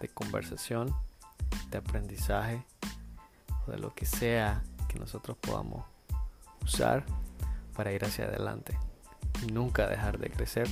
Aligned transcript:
de 0.00 0.08
conversación, 0.08 0.94
de 1.70 1.78
aprendizaje 1.78 2.64
o 3.66 3.70
de 3.70 3.78
lo 3.78 3.94
que 3.94 4.06
sea 4.06 4.62
que 4.88 4.98
nosotros 4.98 5.36
podamos 5.38 5.84
usar 6.62 7.04
para 7.74 7.92
ir 7.92 8.04
hacia 8.04 8.26
adelante 8.26 8.78
y 9.42 9.52
nunca 9.52 9.86
dejar 9.86 10.18
de 10.18 10.30
crecer 10.30 10.68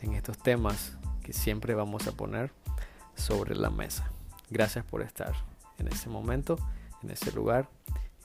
en 0.00 0.14
estos 0.14 0.38
temas 0.38 0.96
que 1.22 1.32
siempre 1.32 1.74
vamos 1.74 2.06
a 2.06 2.12
poner 2.12 2.52
sobre 3.14 3.54
la 3.54 3.70
mesa. 3.70 4.10
Gracias 4.50 4.84
por 4.84 5.02
estar 5.02 5.34
en 5.78 5.88
este 5.88 6.08
momento, 6.08 6.58
en 7.02 7.10
este 7.10 7.32
lugar. 7.32 7.68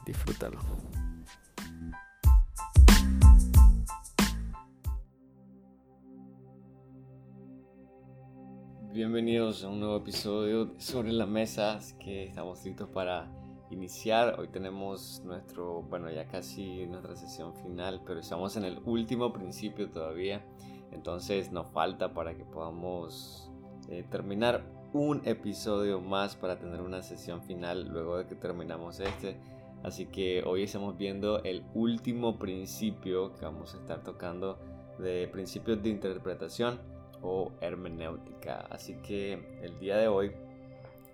Disfrútalo. 0.05 0.60
Bienvenidos 8.94 9.64
a 9.64 9.70
un 9.70 9.80
nuevo 9.80 9.98
episodio 9.98 10.75
sobre 10.78 11.12
la 11.12 11.25
mesa 11.25 11.80
que 11.98 12.25
estamos 12.25 12.64
listos 12.64 12.88
para 12.89 13.28
iniciar. 13.71 14.39
Hoy 14.39 14.50
tenemos 14.50 15.19
nuestro, 15.25 15.82
bueno, 15.82 16.11
ya 16.11 16.28
casi 16.28 16.86
nuestra 16.86 17.16
sesión 17.16 17.56
final, 17.56 18.02
pero 18.06 18.19
estamos 18.19 18.56
en 18.56 18.66
el 18.66 18.78
último 18.86 19.33
principio 19.33 19.89
todavía. 19.89 20.46
Entonces 20.92 21.52
nos 21.52 21.71
falta 21.71 22.14
para 22.14 22.36
que 22.36 22.46
podamos 22.46 23.50
eh, 23.89 24.06
terminar 24.11 24.64
un 24.94 25.24
episodio 25.25 26.00
más 26.00 26.36
para 26.36 26.60
tener 26.60 26.80
una 26.80 27.02
sesión 27.02 27.41
final 27.41 27.88
luego 27.88 28.19
de 28.19 28.28
que 28.28 28.36
terminamos 28.36 29.00
este. 29.00 29.38
Así 29.82 30.05
que 30.05 30.44
hoy 30.46 30.61
estamos 30.61 30.96
viendo 31.00 31.41
el 31.41 31.66
último 31.74 32.38
principio 32.38 33.33
que 33.33 33.44
vamos 33.44 33.73
a 33.73 33.78
estar 33.78 34.03
tocando 34.03 34.59
de 35.00 35.28
principios 35.30 35.81
de 35.81 35.89
interpretación 35.89 36.92
o 37.23 37.52
hermenéutica. 37.61 38.67
Así 38.69 38.95
que 38.95 39.33
el 39.61 39.80
día 39.80 39.97
de 39.97 40.08
hoy 40.08 40.31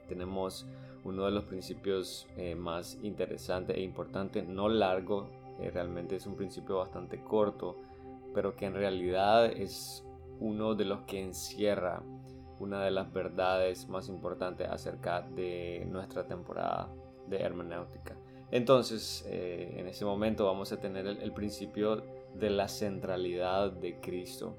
tenemos 0.08 0.66
uno 1.04 1.26
de 1.26 1.32
los 1.32 1.46
principios 1.46 2.28
eh, 2.36 2.56
más 2.56 2.98
interesantes 3.04 3.78
e 3.78 3.82
importantes, 3.82 4.48
no 4.48 4.68
largo, 4.68 5.30
eh, 5.62 5.72
realmente 5.72 6.16
es 6.16 6.26
un 6.26 6.36
principio 6.36 6.78
bastante 6.78 7.22
corto, 7.24 7.78
pero 8.34 8.56
que 8.56 8.66
en 8.66 8.74
realidad 8.74 9.46
es 9.46 10.04
uno 10.40 10.76
de 10.76 10.86
los 10.86 11.02
que 11.02 11.22
encierra 11.22 12.02
una 12.60 12.84
de 12.84 12.92
las 12.92 13.12
verdades 13.12 13.88
más 13.88 14.10
importantes 14.10 14.68
acerca 14.70 15.22
de 15.22 15.86
nuestra 15.90 16.28
temporada 16.28 16.90
de 17.28 17.38
hermenéutica. 17.38 18.16
Entonces, 18.52 19.26
eh, 19.28 19.76
en 19.78 19.88
ese 19.88 20.06
momento 20.06 20.46
vamos 20.46 20.72
a 20.72 20.80
tener 20.80 21.06
el, 21.06 21.32
principio 21.34 22.04
de 22.34 22.50
la 22.50 22.68
centralidad 22.68 23.72
de 23.72 24.00
Cristo. 24.00 24.56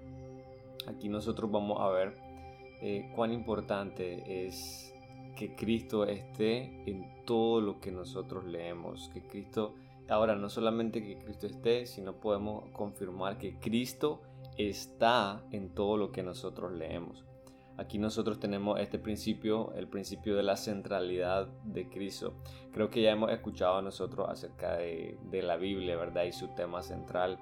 Aquí 0.86 1.08
nosotros 1.08 1.50
vamos 1.50 1.80
a 1.80 1.88
ver 1.90 2.16
cuán 3.14 3.32
importante 3.32 4.46
es 4.46 4.94
que 5.36 5.54
Cristo 5.54 6.04
esté 6.04 6.82
en 6.86 7.24
todo 7.24 7.60
lo 7.60 7.80
que 7.80 7.90
nosotros 7.92 8.44
leemos, 8.44 9.08
que 9.12 9.22
Cristo, 9.22 9.74
ahora 10.08 10.34
no 10.34 10.48
solamente 10.48 11.02
que 11.02 11.18
Cristo 11.18 11.46
esté, 11.46 11.86
sino 11.86 12.20
podemos 12.20 12.64
confirmar 12.72 13.38
que 13.38 13.58
Cristo 13.58 14.22
está 14.56 15.42
en 15.52 15.70
todo 15.74 15.96
lo 15.96 16.12
que 16.12 16.22
nosotros 16.22 16.72
leemos. 16.72 17.24
Aquí 17.76 17.98
nosotros 17.98 18.38
tenemos 18.38 18.78
este 18.78 18.98
principio, 18.98 19.72
el 19.72 19.88
principio 19.88 20.36
de 20.36 20.42
la 20.42 20.56
centralidad 20.56 21.46
de 21.64 21.88
Cristo. 21.88 22.34
Creo 22.72 22.90
que 22.90 23.00
ya 23.00 23.12
hemos 23.12 23.32
escuchado 23.32 23.80
nosotros 23.80 24.28
acerca 24.28 24.76
de, 24.76 25.16
la 25.42 25.56
Biblia, 25.56 25.96
¿verdad? 25.96 26.24
Y 26.24 26.32
su 26.32 26.48
tema 26.48 26.82
central, 26.82 27.38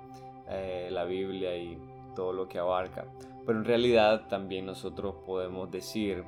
eh, 0.49 0.91
la 0.93 1.05
Biblia 1.05 1.57
y 1.57 1.77
todo 2.15 2.33
lo 2.33 2.49
que 2.49 2.59
abarca. 2.59 3.07
Pero 3.47 3.59
en 3.59 3.65
realidad 3.65 4.29
también 4.29 4.67
nosotros 4.67 5.17
podemos 5.25 5.71
decir 5.71 6.25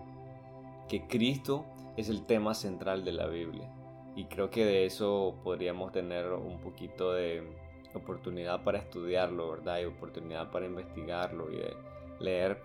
que 0.88 1.06
Cristo 1.06 1.66
es 1.96 2.08
el 2.08 2.24
tema 2.24 2.54
central 2.54 3.04
de 3.04 3.12
la 3.12 3.26
Biblia. 3.26 3.70
Y 4.16 4.24
creo 4.24 4.50
que 4.50 4.64
de 4.64 4.86
eso 4.86 5.36
podríamos 5.44 5.92
tener 5.92 6.32
un 6.32 6.58
poquito 6.60 7.12
de 7.12 7.42
oportunidad 7.94 8.62
para 8.64 8.78
estudiarlo, 8.78 9.50
¿verdad? 9.50 9.80
Y 9.80 9.84
oportunidad 9.84 10.50
para 10.50 10.66
investigarlo 10.66 11.48
y 11.52 11.60
leer. 12.22 12.62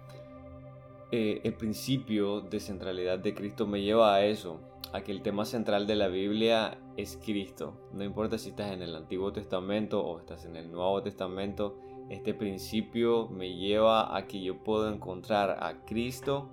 Eh, 1.12 1.42
el 1.44 1.54
principio 1.54 2.42
de 2.42 2.60
centralidad 2.60 3.20
de 3.20 3.34
Cristo 3.34 3.68
me 3.68 3.82
lleva 3.82 4.16
a 4.16 4.26
eso, 4.26 4.60
a 4.92 5.02
que 5.02 5.12
el 5.12 5.22
tema 5.22 5.46
central 5.46 5.88
de 5.88 5.96
la 5.96 6.08
Biblia 6.08 6.78
es 6.98 7.20
Cristo. 7.24 7.74
No 7.94 8.04
importa 8.04 8.38
si 8.38 8.50
estás 8.50 8.72
en 8.72 8.82
el 8.82 8.96
Antiguo 8.96 9.32
Testamento 9.32 10.04
o 10.04 10.20
estás 10.20 10.46
en 10.46 10.56
el 10.56 10.72
Nuevo 10.72 11.02
Testamento, 11.04 11.78
este 12.10 12.34
principio 12.34 13.28
me 13.30 13.56
lleva 13.56 14.16
a 14.16 14.28
que 14.28 14.42
yo 14.42 14.64
puedo 14.64 14.94
encontrar 14.94 15.58
a 15.64 15.86
Cristo 15.86 16.50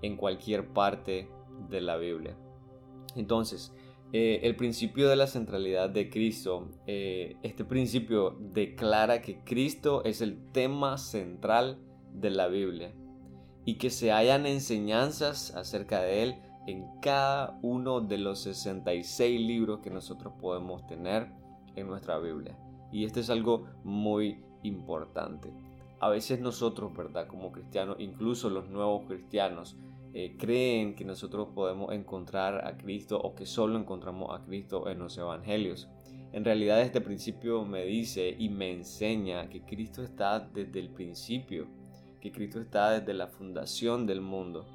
en 0.00 0.16
cualquier 0.16 0.68
parte 0.68 1.28
de 1.68 1.80
la 1.80 1.96
Biblia. 1.96 2.36
Entonces, 3.16 3.72
eh, 4.12 4.40
el 4.42 4.56
principio 4.56 5.08
de 5.08 5.16
la 5.16 5.26
centralidad 5.26 5.90
de 5.90 6.10
Cristo, 6.10 6.68
eh, 6.86 7.36
este 7.42 7.64
principio 7.64 8.36
declara 8.40 9.22
que 9.22 9.42
Cristo 9.42 10.04
es 10.04 10.20
el 10.20 10.50
tema 10.52 10.98
central 10.98 11.78
de 12.12 12.30
la 12.30 12.48
Biblia 12.48 12.92
y 13.64 13.78
que 13.78 13.90
se 13.90 14.12
hayan 14.12 14.46
enseñanzas 14.46 15.54
acerca 15.54 16.02
de 16.02 16.22
Él 16.22 16.36
en 16.66 16.84
cada 17.00 17.58
uno 17.62 18.00
de 18.00 18.18
los 18.18 18.40
66 18.40 19.40
libros 19.40 19.80
que 19.80 19.90
nosotros 19.90 20.34
podemos 20.40 20.86
tener 20.86 21.28
en 21.74 21.86
nuestra 21.86 22.18
Biblia. 22.18 22.56
Y 22.92 23.04
esto 23.04 23.20
es 23.20 23.30
algo 23.30 23.64
muy 23.82 24.44
importante. 24.62 25.52
A 26.00 26.08
veces 26.08 26.40
nosotros, 26.40 26.92
¿verdad? 26.94 27.28
Como 27.28 27.52
cristianos, 27.52 27.96
incluso 28.00 28.50
los 28.50 28.68
nuevos 28.68 29.06
cristianos, 29.06 29.76
eh, 30.14 30.36
creen 30.38 30.94
que 30.94 31.04
nosotros 31.04 31.48
podemos 31.54 31.92
encontrar 31.92 32.66
a 32.66 32.76
Cristo 32.76 33.18
o 33.18 33.34
que 33.34 33.46
solo 33.46 33.78
encontramos 33.78 34.28
a 34.38 34.44
Cristo 34.44 34.88
en 34.90 34.98
los 34.98 35.16
evangelios. 35.16 35.88
En 36.32 36.44
realidad 36.44 36.80
este 36.82 37.00
principio 37.00 37.64
me 37.64 37.84
dice 37.84 38.34
y 38.38 38.48
me 38.48 38.70
enseña 38.70 39.48
que 39.48 39.62
Cristo 39.62 40.02
está 40.02 40.40
desde 40.40 40.80
el 40.80 40.90
principio, 40.90 41.66
que 42.20 42.30
Cristo 42.30 42.60
está 42.60 42.90
desde 42.90 43.14
la 43.14 43.28
fundación 43.28 44.06
del 44.06 44.20
mundo. 44.20 44.66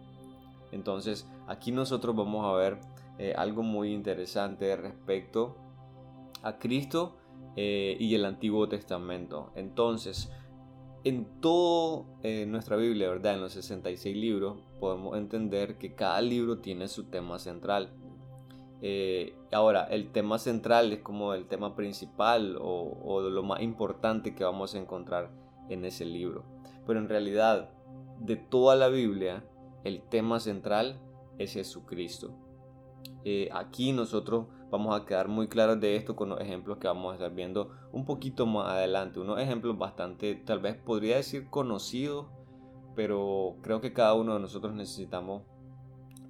Entonces 0.72 1.28
aquí 1.48 1.72
nosotros 1.72 2.16
vamos 2.16 2.46
a 2.46 2.58
ver 2.58 2.80
eh, 3.20 3.34
algo 3.36 3.64
muy 3.64 3.94
interesante 3.94 4.76
respecto 4.76 5.56
a 6.42 6.58
Cristo 6.58 7.18
eh, 7.58 7.98
y 8.00 8.16
el 8.16 8.24
Antiguo 8.24 8.70
Testamento. 8.70 9.52
Entonces, 9.56 10.32
en 11.04 11.26
toda 11.42 12.06
nuestra 12.48 12.78
Biblia, 12.78 13.10
¿verdad? 13.10 13.36
En 13.36 13.42
los 13.42 13.54
66 13.54 14.16
libros, 14.16 14.58
podemos 14.80 15.18
entender 15.18 15.78
que 15.78 15.94
cada 15.94 16.22
libro 16.22 16.60
tiene 16.60 16.88
su 16.88 17.06
tema 17.06 17.40
central. 17.40 17.92
Eh, 18.82 19.36
ahora, 19.52 19.86
el 19.86 20.12
tema 20.12 20.38
central 20.38 20.94
es 20.94 21.00
como 21.00 21.34
el 21.34 21.48
tema 21.48 21.76
principal 21.76 22.58
o, 22.62 22.98
o, 23.04 23.22
lo 23.22 23.44
más 23.44 23.62
importante 23.62 24.36
que 24.36 24.44
vamos 24.44 24.76
a 24.76 24.80
encontrar 24.80 25.32
en 25.70 25.84
ese 25.86 26.06
libro. 26.06 26.44
Pero 26.86 27.00
en 27.00 27.10
realidad, 27.10 27.70
de 28.20 28.36
toda 28.36 28.76
la 28.76 28.88
Biblia, 28.88 29.44
el 29.84 30.02
tema 30.02 30.40
central 30.40 31.00
es 31.38 31.54
Jesucristo. 31.54 32.32
Eh, 33.24 33.50
aquí 33.52 33.94
nosotros 33.94 34.48
vamos 34.70 35.00
a 35.00 35.06
quedar 35.06 35.28
muy 35.28 35.48
claros 35.48 35.80
de 35.80 35.96
esto 35.96 36.16
con 36.16 36.30
los 36.30 36.42
ejemplos 36.42 36.78
que 36.78 36.88
vamos 36.88 37.12
a 37.12 37.16
estar 37.16 37.34
viendo 37.34 37.72
un 37.92 38.06
poquito 38.06 38.46
más 38.46 38.70
adelante. 38.70 39.20
Unos 39.20 39.40
ejemplos 39.40 39.78
bastante, 39.78 40.36
tal 40.36 40.60
vez 40.60 40.76
podría 40.76 41.18
decir 41.18 41.50
conocidos, 41.50 42.28
pero 42.96 43.56
creo 43.62 43.82
que 43.82 43.94
cada 43.94 44.14
uno 44.14 44.34
de 44.34 44.40
nosotros 44.40 44.74
necesitamos 44.74 45.44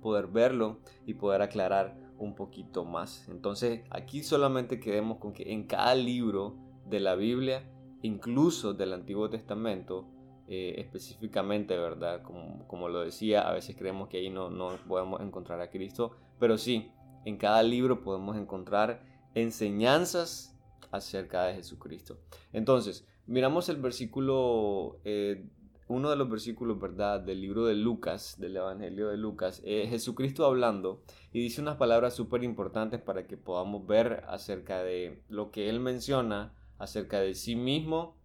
poder 0.02 0.28
verlo 0.28 0.80
y 1.06 1.16
poder 1.16 1.42
aclarar 1.42 1.98
un 2.20 2.36
poquito 2.36 2.86
más. 2.86 3.28
Entonces 3.30 3.82
aquí 3.90 4.24
solamente 4.24 4.80
quedemos 4.80 5.18
con 5.18 5.34
que 5.34 5.52
en 5.52 5.66
cada 5.66 5.96
libro 5.96 6.56
de 6.86 7.00
la 7.00 7.16
Biblia, 7.16 7.70
incluso 8.02 8.74
del 8.74 8.94
Antiguo 8.94 9.30
Testamento, 9.30 10.08
eh, 10.48 10.76
específicamente, 10.78 11.78
¿verdad? 11.78 12.22
Como, 12.22 12.66
como, 12.68 12.88
lo 12.88 13.02
decía, 13.02 13.42
a 13.42 13.54
veces 13.54 13.76
creemos 13.76 14.08
que 14.08 14.18
ahí 14.18 14.30
no, 14.30 14.50
no 14.50 14.70
podemos 14.88 15.20
encontrar 15.20 15.60
a 15.60 15.70
Cristo, 15.70 16.12
pero 16.40 16.58
sí, 16.58 16.90
en 17.28 17.36
cada 17.36 17.62
libro 17.62 18.04
podemos 18.04 18.38
encontrar 18.38 19.04
enseñanzas 19.36 20.58
acerca 20.92 21.44
de 21.44 21.56
Jesucristo. 21.56 22.18
Entonces, 22.54 23.06
miramos 23.26 23.68
el 23.68 23.76
versículo 23.78 25.02
eh, 25.04 25.46
uno 25.90 26.10
de 26.10 26.16
los 26.16 26.30
versículos, 26.30 26.80
¿verdad?, 26.80 27.20
del 27.20 27.42
libro 27.42 27.66
de 27.66 27.76
Lucas, 27.76 28.36
del 28.40 28.56
Evangelio 28.56 29.10
de 29.10 29.18
Lucas, 29.18 29.62
es 29.66 29.90
Jesucristo 29.90 30.46
hablando 30.46 31.02
y 31.34 31.42
dice 31.42 31.62
unas 31.62 31.76
palabras 31.76 32.14
súper 32.14 32.44
importantes 32.44 33.02
para 33.02 33.28
que 33.28 33.36
podamos 33.36 33.86
ver 33.86 34.24
acerca 34.28 34.82
de 34.84 35.22
lo 35.28 35.52
que 35.52 35.70
él 35.70 35.82
menciona 35.82 36.54
acerca 36.78 37.20
de 37.20 37.36
sí 37.36 37.58
mismo 37.58 38.16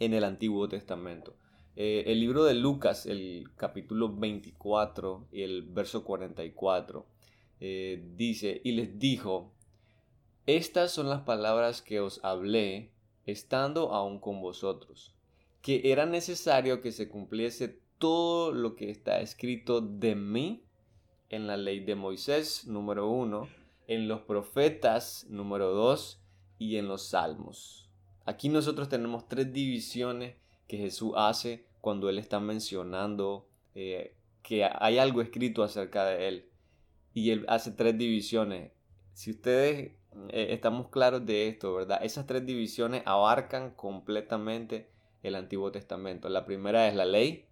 en 0.00 0.14
el 0.14 0.24
Antiguo 0.24 0.68
Testamento. 0.68 1.36
Eh, 1.76 2.04
el 2.06 2.20
libro 2.20 2.44
de 2.44 2.54
Lucas, 2.54 3.06
el 3.06 3.50
capítulo 3.54 4.16
24 4.16 5.28
y 5.30 5.42
el 5.42 5.62
verso 5.62 6.04
44, 6.04 7.06
eh, 7.60 8.02
dice, 8.16 8.60
y 8.64 8.72
les 8.72 8.98
dijo, 8.98 9.52
estas 10.46 10.92
son 10.92 11.08
las 11.08 11.22
palabras 11.22 11.82
que 11.82 12.00
os 12.00 12.24
hablé 12.24 12.90
estando 13.24 13.92
aún 13.92 14.20
con 14.20 14.40
vosotros 14.40 15.16
que 15.66 15.90
era 15.90 16.06
necesario 16.06 16.80
que 16.80 16.92
se 16.92 17.08
cumpliese 17.08 17.80
todo 17.98 18.52
lo 18.52 18.76
que 18.76 18.88
está 18.88 19.18
escrito 19.18 19.80
de 19.80 20.14
mí 20.14 20.62
en 21.28 21.48
la 21.48 21.56
ley 21.56 21.80
de 21.80 21.96
Moisés, 21.96 22.68
número 22.68 23.10
uno, 23.10 23.48
en 23.88 24.06
los 24.06 24.20
profetas, 24.20 25.26
número 25.28 25.72
dos, 25.72 26.20
y 26.56 26.76
en 26.76 26.86
los 26.86 27.08
salmos. 27.08 27.90
Aquí 28.26 28.48
nosotros 28.48 28.88
tenemos 28.88 29.26
tres 29.26 29.52
divisiones 29.52 30.36
que 30.68 30.78
Jesús 30.78 31.14
hace 31.16 31.66
cuando 31.80 32.08
Él 32.10 32.20
está 32.20 32.38
mencionando 32.38 33.48
eh, 33.74 34.14
que 34.44 34.64
hay 34.64 34.98
algo 34.98 35.20
escrito 35.20 35.64
acerca 35.64 36.04
de 36.04 36.28
Él. 36.28 36.48
Y 37.16 37.30
Él 37.30 37.46
hace 37.48 37.70
tres 37.70 37.96
divisiones. 37.96 38.72
Si 39.14 39.30
ustedes 39.30 39.92
eh, 40.28 40.48
estamos 40.50 40.90
claros 40.90 41.24
de 41.24 41.48
esto, 41.48 41.74
¿verdad? 41.74 42.04
Esas 42.04 42.26
tres 42.26 42.44
divisiones 42.44 43.02
abarcan 43.06 43.70
completamente 43.70 44.90
el 45.22 45.34
Antiguo 45.34 45.72
Testamento. 45.72 46.28
La 46.28 46.44
primera 46.44 46.86
es 46.88 46.94
la 46.94 47.06
ley, 47.06 47.46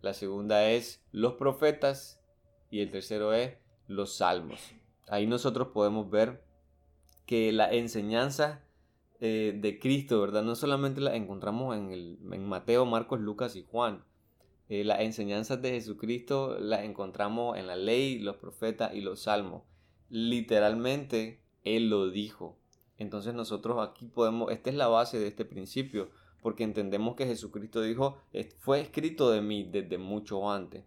la 0.00 0.14
segunda 0.14 0.70
es 0.70 1.04
los 1.10 1.32
profetas 1.32 2.22
y 2.70 2.82
el 2.82 2.92
tercero 2.92 3.32
es 3.32 3.56
los 3.88 4.14
salmos. 4.14 4.60
Ahí 5.08 5.26
nosotros 5.26 5.70
podemos 5.74 6.08
ver 6.08 6.44
que 7.26 7.50
la 7.50 7.68
enseñanza 7.72 8.62
eh, 9.18 9.58
de 9.60 9.80
Cristo, 9.80 10.20
¿verdad? 10.20 10.44
No 10.44 10.54
solamente 10.54 11.00
la 11.00 11.16
encontramos 11.16 11.76
en, 11.76 11.90
el, 11.90 12.16
en 12.30 12.48
Mateo, 12.48 12.86
Marcos, 12.86 13.18
Lucas 13.18 13.56
y 13.56 13.64
Juan. 13.64 14.04
Eh, 14.72 14.84
las 14.84 15.00
enseñanzas 15.00 15.60
de 15.60 15.72
Jesucristo 15.72 16.56
las 16.58 16.84
encontramos 16.84 17.58
en 17.58 17.66
la 17.66 17.76
ley, 17.76 18.18
los 18.18 18.36
profetas 18.36 18.94
y 18.94 19.02
los 19.02 19.20
salmos. 19.20 19.64
Literalmente, 20.08 21.42
Él 21.62 21.90
lo 21.90 22.08
dijo. 22.08 22.56
Entonces 22.96 23.34
nosotros 23.34 23.86
aquí 23.86 24.06
podemos, 24.06 24.50
esta 24.50 24.70
es 24.70 24.76
la 24.76 24.88
base 24.88 25.18
de 25.18 25.26
este 25.26 25.44
principio 25.44 26.08
porque 26.40 26.64
entendemos 26.64 27.16
que 27.16 27.26
Jesucristo 27.26 27.82
dijo, 27.82 28.16
fue 28.60 28.80
escrito 28.80 29.30
de 29.30 29.42
mí 29.42 29.62
desde 29.62 29.98
mucho 29.98 30.50
antes. 30.50 30.84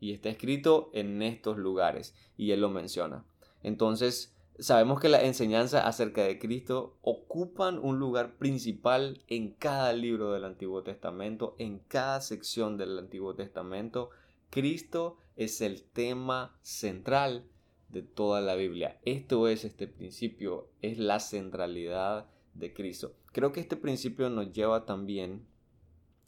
Y 0.00 0.14
está 0.14 0.30
escrito 0.30 0.88
en 0.94 1.20
estos 1.20 1.58
lugares, 1.58 2.14
y 2.38 2.52
él 2.52 2.62
lo 2.62 2.70
menciona. 2.70 3.26
Entonces, 3.62 4.34
sabemos 4.58 5.00
que 5.00 5.08
las 5.08 5.24
enseñanzas 5.24 5.84
acerca 5.84 6.22
de 6.22 6.38
Cristo 6.38 6.98
ocupan 7.02 7.78
un 7.78 7.98
lugar 7.98 8.36
principal 8.36 9.22
en 9.28 9.52
cada 9.52 9.92
libro 9.92 10.32
del 10.32 10.44
Antiguo 10.44 10.82
Testamento, 10.82 11.54
en 11.58 11.80
cada 11.80 12.20
sección 12.20 12.76
del 12.76 12.98
Antiguo 12.98 13.34
Testamento. 13.34 14.10
Cristo 14.50 15.18
es 15.36 15.60
el 15.60 15.82
tema 15.82 16.56
central 16.62 17.46
de 17.88 18.02
toda 18.02 18.40
la 18.40 18.54
Biblia. 18.54 18.98
Esto 19.04 19.48
es 19.48 19.64
este 19.64 19.86
principio, 19.86 20.70
es 20.82 20.98
la 20.98 21.20
centralidad 21.20 22.26
de 22.54 22.72
Cristo. 22.72 23.14
Creo 23.32 23.52
que 23.52 23.60
este 23.60 23.76
principio 23.76 24.30
nos 24.30 24.52
lleva 24.52 24.86
también, 24.86 25.46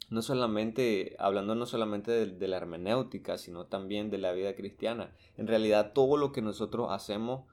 no 0.09 0.21
solamente, 0.21 1.15
hablando 1.19 1.55
no 1.55 1.65
solamente 1.65 2.11
de, 2.11 2.47
la 2.47 2.57
hermenéutica, 2.57 3.37
sino 3.37 3.65
también 3.65 4.09
de 4.09 4.19
la 4.19 4.31
vida 4.31 4.55
cristiana. 4.55 5.15
En 5.37 5.47
realidad 5.47 5.93
todo 5.93 6.17
lo 6.17 6.31
que 6.31 6.41
nosotros 6.41 6.87
hacemos 6.91 7.45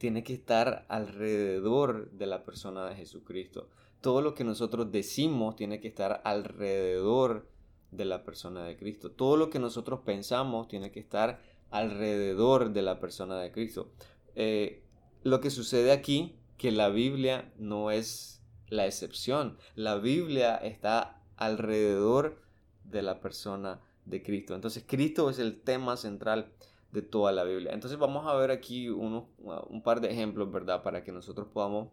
tiene 0.00 0.24
que 0.24 0.32
estar 0.32 0.86
alrededor 0.88 2.10
de 2.12 2.24
la 2.24 2.42
persona 2.42 2.88
de 2.88 2.94
Jesucristo. 2.94 3.68
Todo 4.00 4.22
lo 4.22 4.34
que 4.34 4.44
nosotros 4.44 4.90
decimos 4.90 5.56
tiene 5.56 5.78
que 5.78 5.88
estar 5.88 6.22
alrededor 6.24 7.46
de 7.90 8.06
la 8.06 8.24
persona 8.24 8.64
de 8.64 8.78
Cristo. 8.78 9.10
Todo 9.10 9.36
lo 9.36 9.50
que 9.50 9.58
nosotros 9.58 10.00
pensamos 10.00 10.68
tiene 10.68 10.90
que 10.90 11.00
estar 11.00 11.42
alrededor 11.70 12.72
de 12.72 12.80
la 12.80 12.98
persona 12.98 13.38
de 13.40 13.52
Cristo. 13.52 13.92
Eh, 14.36 14.82
lo 15.22 15.42
que 15.42 15.50
sucede 15.50 15.92
aquí 15.92 16.34
que 16.56 16.72
la 16.72 16.88
Biblia 16.88 17.52
no 17.58 17.90
es 17.90 18.40
la 18.68 18.86
excepción. 18.86 19.58
La 19.74 19.96
Biblia 19.96 20.56
está 20.56 21.20
alrededor 21.36 22.40
de 22.84 23.02
la 23.02 23.20
persona 23.20 23.82
de 24.06 24.22
Cristo. 24.22 24.54
Entonces 24.54 24.82
Cristo 24.86 25.28
es 25.28 25.38
el 25.38 25.60
tema 25.60 25.98
central 25.98 26.54
de 26.92 27.02
toda 27.02 27.32
la 27.32 27.44
Biblia. 27.44 27.72
Entonces 27.72 27.98
vamos 27.98 28.26
a 28.26 28.34
ver 28.34 28.50
aquí 28.50 28.88
un 28.88 29.82
par 29.84 30.00
de 30.00 30.10
ejemplos, 30.10 30.50
¿verdad? 30.50 30.82
Para 30.82 31.04
que 31.04 31.12
nosotros 31.12 31.48
podamos 31.52 31.88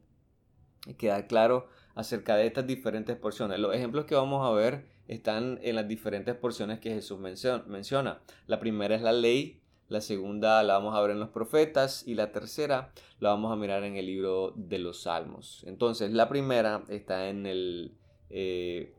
quedar 0.98 1.28
claro 1.28 1.68
acerca 1.96 2.36
de 2.36 2.48
estas 2.48 2.68
diferentes 2.68 3.16
porciones. 3.18 3.60
Los 3.60 3.76
ejemplos 3.76 4.06
que 4.06 4.16
vamos 4.16 4.46
a 4.46 4.52
ver 4.52 4.86
están 5.08 5.60
en 5.62 5.76
las 5.76 5.88
diferentes 5.88 6.36
porciones 6.36 6.80
que 6.80 6.94
Jesús 6.94 7.20
menciona. 7.20 8.22
La 8.46 8.60
primera 8.60 8.96
es 8.96 9.02
la 9.02 9.14
ley, 9.14 9.62
la 9.90 10.02
segunda 10.02 10.62
la 10.64 10.74
vamos 10.74 10.96
a 10.96 11.02
ver 11.02 11.12
en 11.12 11.20
los 11.20 11.30
profetas 11.30 12.06
y 12.06 12.16
la 12.16 12.32
tercera 12.32 12.92
la 13.20 13.30
vamos 13.30 13.52
a 13.52 13.56
mirar 13.56 13.84
en 13.84 13.96
el 13.96 14.06
libro 14.06 14.54
de 14.56 14.80
los 14.80 15.04
salmos. 15.04 15.64
Entonces 15.66 16.12
la 16.12 16.28
primera 16.28 16.84
está 16.90 17.30
en 17.30 17.46
el, 17.46 17.98
eh, 18.30 18.94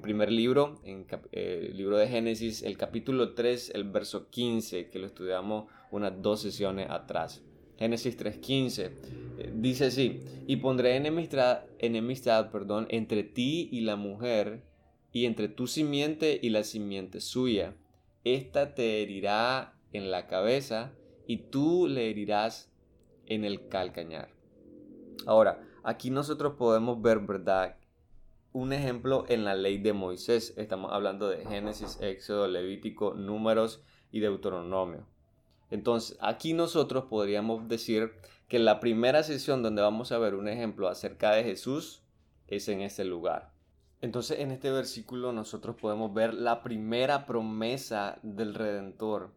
primer 0.00 0.30
libro, 0.30 0.80
en 0.84 1.06
eh, 1.32 1.68
el 1.70 1.76
libro 1.76 1.96
de 1.96 2.08
Génesis, 2.08 2.62
el 2.62 2.76
capítulo 2.76 3.34
3, 3.34 3.72
el 3.74 3.84
verso 3.84 4.28
15, 4.30 4.88
que 4.88 4.98
lo 4.98 5.06
estudiamos 5.06 5.66
unas 5.90 6.20
dos 6.22 6.40
sesiones 6.40 6.88
atrás. 6.90 7.42
Génesis 7.78 8.16
3.15 8.16 8.90
eh, 9.38 9.52
dice 9.54 9.86
así, 9.86 10.20
y 10.46 10.56
pondré 10.56 10.96
enemistad, 10.96 11.64
enemistad 11.78 12.50
perdón, 12.50 12.86
entre 12.90 13.24
ti 13.24 13.68
y 13.72 13.80
la 13.80 13.96
mujer, 13.96 14.62
y 15.12 15.26
entre 15.26 15.48
tu 15.48 15.66
simiente 15.66 16.38
y 16.42 16.50
la 16.50 16.64
simiente 16.64 17.20
suya. 17.20 17.76
Esta 18.24 18.74
te 18.74 19.02
herirá 19.02 19.74
en 19.92 20.10
la 20.10 20.26
cabeza 20.26 20.92
y 21.26 21.38
tú 21.38 21.86
le 21.86 22.10
herirás 22.10 22.72
en 23.26 23.44
el 23.44 23.68
calcañar. 23.68 24.30
Ahora, 25.26 25.62
aquí 25.82 26.10
nosotros 26.10 26.54
podemos 26.56 27.00
ver, 27.00 27.20
¿verdad? 27.20 27.76
Un 28.52 28.72
ejemplo 28.72 29.24
en 29.28 29.44
la 29.44 29.54
ley 29.54 29.78
de 29.78 29.92
Moisés. 29.92 30.54
Estamos 30.56 30.92
hablando 30.92 31.28
de 31.28 31.44
Génesis, 31.46 31.98
Éxodo, 32.00 32.48
Levítico, 32.48 33.14
Números 33.14 33.82
y 34.10 34.20
Deuteronomio. 34.20 35.06
Entonces, 35.70 36.18
aquí 36.20 36.52
nosotros 36.52 37.04
podríamos 37.04 37.66
decir 37.68 38.12
que 38.48 38.58
la 38.58 38.78
primera 38.78 39.22
sesión 39.22 39.62
donde 39.62 39.80
vamos 39.80 40.12
a 40.12 40.18
ver 40.18 40.34
un 40.34 40.48
ejemplo 40.48 40.88
acerca 40.88 41.32
de 41.32 41.44
Jesús 41.44 42.02
es 42.46 42.68
en 42.68 42.82
este 42.82 43.04
lugar. 43.04 43.52
Entonces, 44.02 44.40
en 44.40 44.50
este 44.50 44.70
versículo 44.70 45.32
nosotros 45.32 45.76
podemos 45.76 46.12
ver 46.12 46.34
la 46.34 46.62
primera 46.62 47.24
promesa 47.24 48.18
del 48.22 48.54
Redentor 48.54 49.32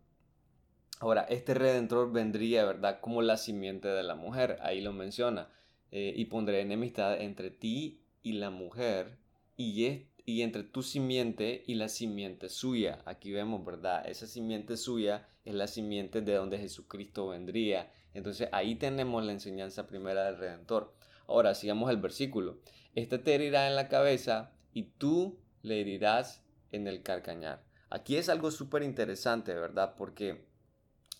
Ahora, 1.00 1.23
este 1.29 1.53
redentor 1.53 2.12
vendría, 2.12 2.63
¿verdad? 2.63 3.00
Como 3.01 3.21
la 3.21 3.38
simiente 3.38 3.89
de 3.89 4.03
la 4.03 4.15
mujer, 4.15 4.57
ahí 4.62 4.81
lo 4.81 4.94
menciona. 4.94 5.50
Eh, 5.91 6.13
y 6.15 6.25
pondré 6.25 6.62
enemistad 6.62 7.21
entre 7.21 7.51
ti 7.51 8.04
y 8.25 8.33
la 8.33 8.50
mujer, 8.50 9.19
y, 9.56 10.07
y 10.25 10.42
entre 10.42 10.63
tu 10.63 10.81
simiente 10.81 11.63
y 11.68 11.75
la 11.75 11.88
simiente 11.88 12.50
suya. 12.50 13.04
Aquí 13.06 13.31
vemos, 13.31 13.63
¿verdad? 13.63 14.10
Esa 14.10 14.25
simiente 14.25 14.77
suya 14.77 15.30
es 15.45 15.54
la 15.54 15.68
simiente 15.68 16.22
de 16.22 16.33
donde 16.33 16.57
Jesucristo 16.57 17.27
vendría. 17.27 17.91
Entonces 18.15 18.50
ahí 18.51 18.75
tenemos 18.75 19.24
la 19.24 19.32
enseñanza 19.32 19.86
primera 19.86 20.25
del 20.25 20.39
Redentor. 20.39 20.91
Ahora, 21.27 21.53
sigamos 21.53 21.91
el 21.91 21.98
versículo. 21.98 22.58
Este 22.96 23.20
te 23.20 23.36
herirá 23.36 23.67
en 23.67 23.75
la 23.75 23.89
cabeza 23.89 24.51
y 24.74 24.86
tú 24.98 25.38
le 25.62 25.82
herirás 25.82 26.44
en 26.72 26.88
el 26.88 27.03
carcañar. 27.03 27.63
Aquí 27.91 28.17
es 28.17 28.27
algo 28.29 28.50
súper 28.50 28.82
interesante, 28.82 29.53
¿verdad? 29.53 29.94
Porque 29.96 30.48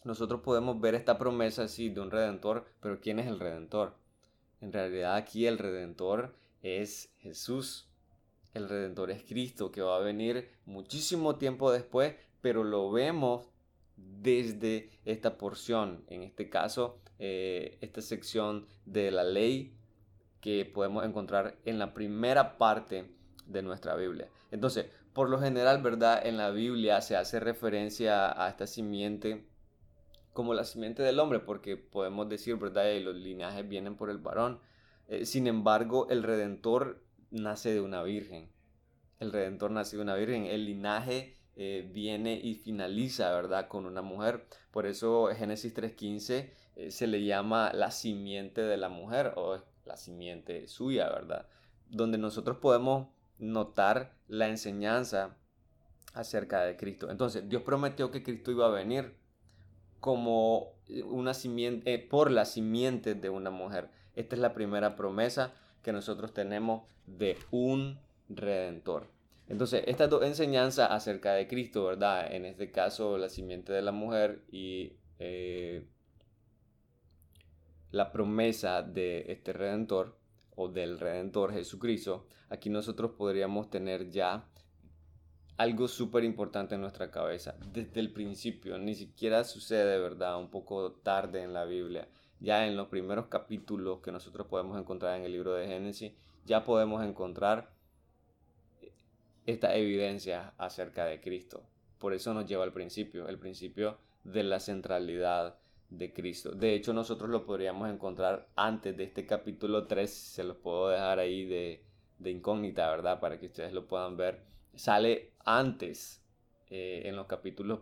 nosotros 0.04 0.42
podemos 0.42 0.82
ver 0.82 0.96
esta 0.96 1.20
promesa 1.20 1.66
así 1.66 1.90
de 1.90 2.02
un 2.02 2.10
redentor, 2.10 2.66
pero 2.82 3.00
¿quién 3.00 3.20
es 3.20 3.28
el 3.28 3.40
redentor? 3.40 3.94
En 4.60 4.74
realidad 4.74 5.16
aquí 5.16 5.46
el 5.46 5.60
redentor 5.60 6.34
es 6.66 7.14
Jesús. 7.20 7.88
El 8.54 8.68
redentor 8.68 9.12
es 9.12 9.24
Cristo, 9.24 9.72
que 9.72 9.82
va 9.82 9.98
a 9.98 10.00
venir 10.00 10.50
muchísimo 10.66 11.36
tiempo 11.36 11.72
después, 11.72 12.16
pero 12.42 12.64
lo 12.64 12.92
vemos 12.92 13.48
desde 13.96 14.90
esta 15.06 15.38
porción, 15.38 16.04
en 16.08 16.24
este 16.24 16.50
caso, 16.50 17.00
eh, 17.20 17.78
esta 17.82 18.02
sección 18.02 18.66
de 18.86 19.12
la 19.12 19.24
ley 19.24 19.78
que 20.42 20.66
podemos 20.66 21.06
encontrar 21.06 21.56
en 21.66 21.78
la 21.78 21.94
primera 21.94 22.58
parte 22.58 23.12
de 23.46 23.62
nuestra 23.62 23.96
Biblia. 23.96 24.30
Entonces, 24.52 24.88
por 25.14 25.30
lo 25.30 25.40
general, 25.40 25.82
¿verdad? 25.84 26.26
En 26.26 26.38
la 26.38 26.50
Biblia 26.50 27.02
se 27.02 27.16
hace 27.16 27.40
referencia 27.40 28.44
a 28.44 28.50
esta 28.50 28.66
simiente 28.66 29.46
como 30.34 30.54
la 30.54 30.66
simiente 30.66 31.04
del 31.04 31.20
hombre, 31.20 31.40
porque 31.40 31.78
podemos 31.78 32.28
decir, 32.28 32.56
¿verdad? 32.58 32.90
Y 32.92 33.02
los 33.02 33.16
linajes 33.16 33.68
vienen 33.68 33.96
por 33.96 34.10
el 34.10 34.18
varón. 34.18 34.60
Eh, 35.08 35.26
sin 35.26 35.48
embargo, 35.48 36.08
el 36.10 36.24
Redentor 36.24 37.04
nace 37.32 37.74
de 37.74 37.82
una 37.82 38.04
virgen. 38.04 38.50
El 39.20 39.32
Redentor 39.32 39.72
nace 39.72 39.98
de 39.98 40.02
una 40.02 40.16
virgen. 40.16 40.46
El 40.46 40.66
linaje 40.66 41.36
eh, 41.56 41.90
viene 41.94 42.40
y 42.42 42.56
finaliza, 42.56 43.34
¿verdad? 43.34 43.68
Con 43.68 43.86
una 43.86 44.02
mujer. 44.02 44.46
Por 44.72 44.86
eso 44.86 45.28
Génesis 45.36 45.74
3.15 45.74 46.50
eh, 46.76 46.92
se 46.92 47.08
le 47.08 47.24
llama 47.24 47.72
la 47.74 47.92
simiente 47.92 48.62
de 48.62 48.78
la 48.78 48.90
mujer 48.90 49.34
o 49.38 49.62
la 49.86 49.96
simiente 49.96 50.68
suya, 50.68 51.10
¿verdad? 51.10 51.48
Donde 51.90 52.18
nosotros 52.18 52.58
podemos 52.58 53.08
notar 53.38 54.14
la 54.28 54.48
enseñanza 54.50 55.38
acerca 56.14 56.64
de 56.64 56.76
Cristo. 56.76 57.10
Entonces, 57.10 57.48
Dios 57.48 57.62
prometió 57.62 58.12
que 58.12 58.24
Cristo 58.24 58.52
iba 58.52 58.66
a 58.66 58.72
venir 58.72 59.16
como 60.00 60.74
una 61.06 61.34
simiente, 61.34 61.94
eh, 61.94 62.00
por 62.00 62.32
la 62.32 62.46
simiente 62.46 63.16
de 63.16 63.30
una 63.30 63.50
mujer. 63.50 63.90
Esta 64.16 64.36
es 64.36 64.42
la 64.42 64.54
primera 64.54 64.96
promesa 64.96 65.54
que 65.82 65.92
nosotros 65.92 66.34
tenemos 66.34 66.84
de 67.06 67.38
un 67.52 68.00
redentor. 68.30 69.08
Entonces, 69.48 69.84
estas 69.86 70.10
dos 70.10 70.24
enseñanzas 70.24 70.90
acerca 70.90 71.34
de 71.34 71.48
Cristo, 71.48 71.86
¿verdad? 71.86 72.34
En 72.34 72.46
este 72.46 72.72
caso, 72.72 73.18
la 73.18 73.30
simiente 73.30 73.72
de 73.74 73.84
la 73.84 73.92
mujer 73.92 74.44
y 74.52 74.94
eh, 75.20 75.86
la 77.92 78.12
promesa 78.12 78.82
de 78.82 79.26
este 79.28 79.54
redentor 79.54 80.18
o 80.56 80.68
del 80.70 81.00
redentor 81.00 81.54
Jesucristo, 81.54 82.26
aquí 82.50 82.70
nosotros 82.70 83.12
podríamos 83.12 83.70
tener 83.70 84.10
ya 84.10 84.48
algo 85.58 85.88
súper 85.88 86.24
importante 86.24 86.76
en 86.76 86.82
nuestra 86.82 87.12
cabeza 87.12 87.56
desde 87.72 88.00
el 88.00 88.12
principio. 88.12 88.78
Ni 88.78 88.96
siquiera 88.96 89.44
sucede, 89.44 90.00
¿verdad? 90.00 90.40
Un 90.40 90.50
poco 90.50 90.92
tarde 90.92 91.44
en 91.44 91.54
la 91.54 91.66
Biblia. 91.66 92.08
Ya 92.40 92.68
en 92.68 92.76
los 92.76 92.88
primeros 92.88 93.28
capítulos 93.28 94.02
que 94.02 94.12
nosotros 94.12 94.48
podemos 94.48 94.80
encontrar 94.80 95.18
en 95.18 95.26
el 95.26 95.32
libro 95.32 95.54
de 95.54 95.68
Génesis, 95.68 96.14
ya 96.46 96.64
podemos 96.64 97.04
encontrar 97.04 97.70
esta 99.46 99.76
evidencia 99.76 100.54
acerca 100.58 101.06
de 101.06 101.22
Cristo. 101.22 101.64
Por 102.00 102.14
eso 102.14 102.34
nos 102.34 102.46
lleva 102.46 102.64
al 102.64 102.74
principio, 102.74 103.28
el 103.28 103.40
principio 103.40 103.98
de 104.24 104.44
la 104.44 104.60
centralidad 104.60 105.58
de 105.90 106.14
Cristo. 106.14 106.52
De 106.52 106.74
hecho, 106.74 106.94
nosotros 106.94 107.30
lo 107.30 107.46
podríamos 107.46 107.90
encontrar 107.90 108.48
antes 108.56 108.98
de 108.98 109.04
este 109.04 109.26
capítulo 109.26 109.88
3, 109.88 110.10
se 110.10 110.44
los 110.44 110.58
puedo 110.58 110.90
dejar 110.90 111.20
ahí 111.20 111.46
de, 111.46 111.84
incógnita, 112.30 112.90
¿verdad? 112.90 113.20
Para 113.20 113.40
que 113.40 113.48
ustedes 113.48 113.72
lo 113.72 113.88
puedan 113.88 114.18
ver. 114.18 114.42
Sale 114.76 115.32
antes, 115.46 116.24
eh, 116.70 117.04
en 117.06 117.16
los 117.16 117.28
capítulos, 117.28 117.80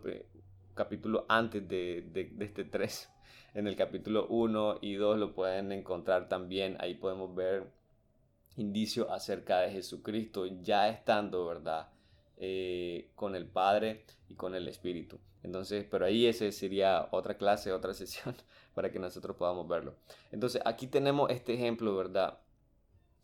capítulo 0.74 1.24
antes 1.28 1.66
de, 1.66 2.02
de 2.12 2.44
este 2.44 2.64
3. 2.64 3.13
En 3.54 3.68
el 3.68 3.76
capítulo 3.76 4.26
1 4.30 4.78
y 4.80 4.94
2 4.94 5.16
lo 5.16 5.32
pueden 5.32 5.70
encontrar 5.70 6.28
también. 6.28 6.76
Ahí 6.80 6.94
podemos 6.94 7.32
ver 7.36 7.70
indicio 8.56 9.12
acerca 9.12 9.60
de 9.60 9.70
Jesucristo 9.70 10.46
ya 10.46 10.88
estando, 10.88 11.46
¿verdad? 11.46 11.88
Eh, 12.36 13.12
con 13.14 13.36
el 13.36 13.46
Padre 13.46 14.06
y 14.28 14.34
con 14.34 14.56
el 14.56 14.66
Espíritu. 14.66 15.20
Entonces, 15.44 15.86
pero 15.88 16.04
ahí 16.04 16.26
ese 16.26 16.50
sería 16.50 17.08
otra 17.12 17.36
clase, 17.36 17.70
otra 17.70 17.94
sesión 17.94 18.34
para 18.74 18.90
que 18.90 18.98
nosotros 18.98 19.36
podamos 19.36 19.68
verlo. 19.68 19.94
Entonces, 20.32 20.60
aquí 20.64 20.88
tenemos 20.88 21.30
este 21.30 21.54
ejemplo, 21.54 21.94
¿verdad? 21.96 22.40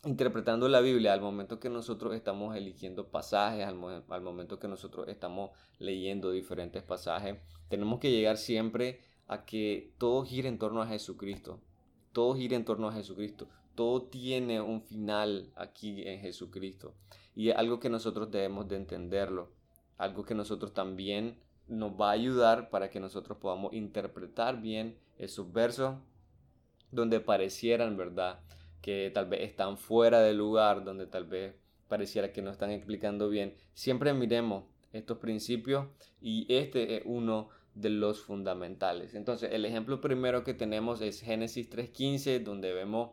Interpretando 0.05 0.69
la 0.69 0.79
Biblia 0.79 1.11
al 1.11 1.19
momento 1.19 1.59
que 1.59 1.69
nosotros 1.69 2.15
estamos 2.15 2.55
eligiendo 2.55 3.09
pasajes, 3.09 3.65
al, 3.65 4.03
al 4.07 4.21
momento 4.21 4.59
que 4.59 4.69
nosotros 4.69 5.09
estamos 5.09 5.51
leyendo 5.77 6.31
diferentes 6.31 6.83
pasajes, 6.83 7.37
tenemos 7.67 7.99
que 7.99 8.11
llegar 8.11 8.37
siempre 8.37 9.01
a 9.31 9.45
que 9.45 9.93
todo 9.97 10.23
gire 10.23 10.47
en 10.47 10.59
torno 10.59 10.81
a 10.81 10.87
Jesucristo. 10.87 11.59
Todo 12.11 12.35
gira 12.35 12.55
en 12.55 12.65
torno 12.65 12.89
a 12.89 12.93
Jesucristo 12.93 13.47
todo 13.75 14.03
tiene 14.03 14.61
un 14.61 14.81
final 14.81 15.51
aquí 15.55 16.07
en 16.07 16.19
Jesucristo. 16.19 16.93
Y 17.35 17.49
es 17.49 17.55
algo 17.55 17.79
que 17.79 17.89
nosotros 17.89 18.29
debemos 18.29 18.67
de 18.67 18.75
entenderlo. 18.75 19.49
Algo 19.97 20.23
que 20.23 20.35
nosotros 20.35 20.73
también 20.73 21.37
nos 21.67 21.93
va 21.93 22.09
a 22.09 22.13
ayudar 22.13 22.69
para 22.69 22.89
que 22.89 22.99
nosotros 22.99 23.37
podamos 23.37 23.73
interpretar 23.73 24.61
bien 24.61 24.97
esos 25.17 25.51
versos 25.51 25.95
donde 26.91 27.21
parecieran, 27.21 27.95
¿verdad? 27.95 28.41
Que 28.81 29.11
tal 29.13 29.27
vez 29.27 29.41
están 29.41 29.77
fuera 29.77 30.19
del 30.19 30.37
lugar, 30.37 30.83
donde 30.83 31.07
tal 31.07 31.25
vez 31.25 31.55
pareciera 31.87 32.33
que 32.33 32.41
no 32.41 32.51
están 32.51 32.71
explicando 32.71 33.29
bien. 33.29 33.55
Siempre 33.73 34.13
miremos 34.13 34.65
estos 34.91 35.19
principios 35.19 35.87
y 36.21 36.45
este 36.53 36.97
es 36.97 37.03
uno 37.05 37.49
de 37.75 37.89
los 37.89 38.21
fundamentales. 38.21 39.13
Entonces, 39.13 39.51
el 39.53 39.65
ejemplo 39.65 40.01
primero 40.01 40.43
que 40.43 40.53
tenemos 40.53 41.01
es 41.01 41.21
Génesis 41.21 41.69
3.15, 41.69 42.43
donde 42.43 42.73
vemos 42.73 43.11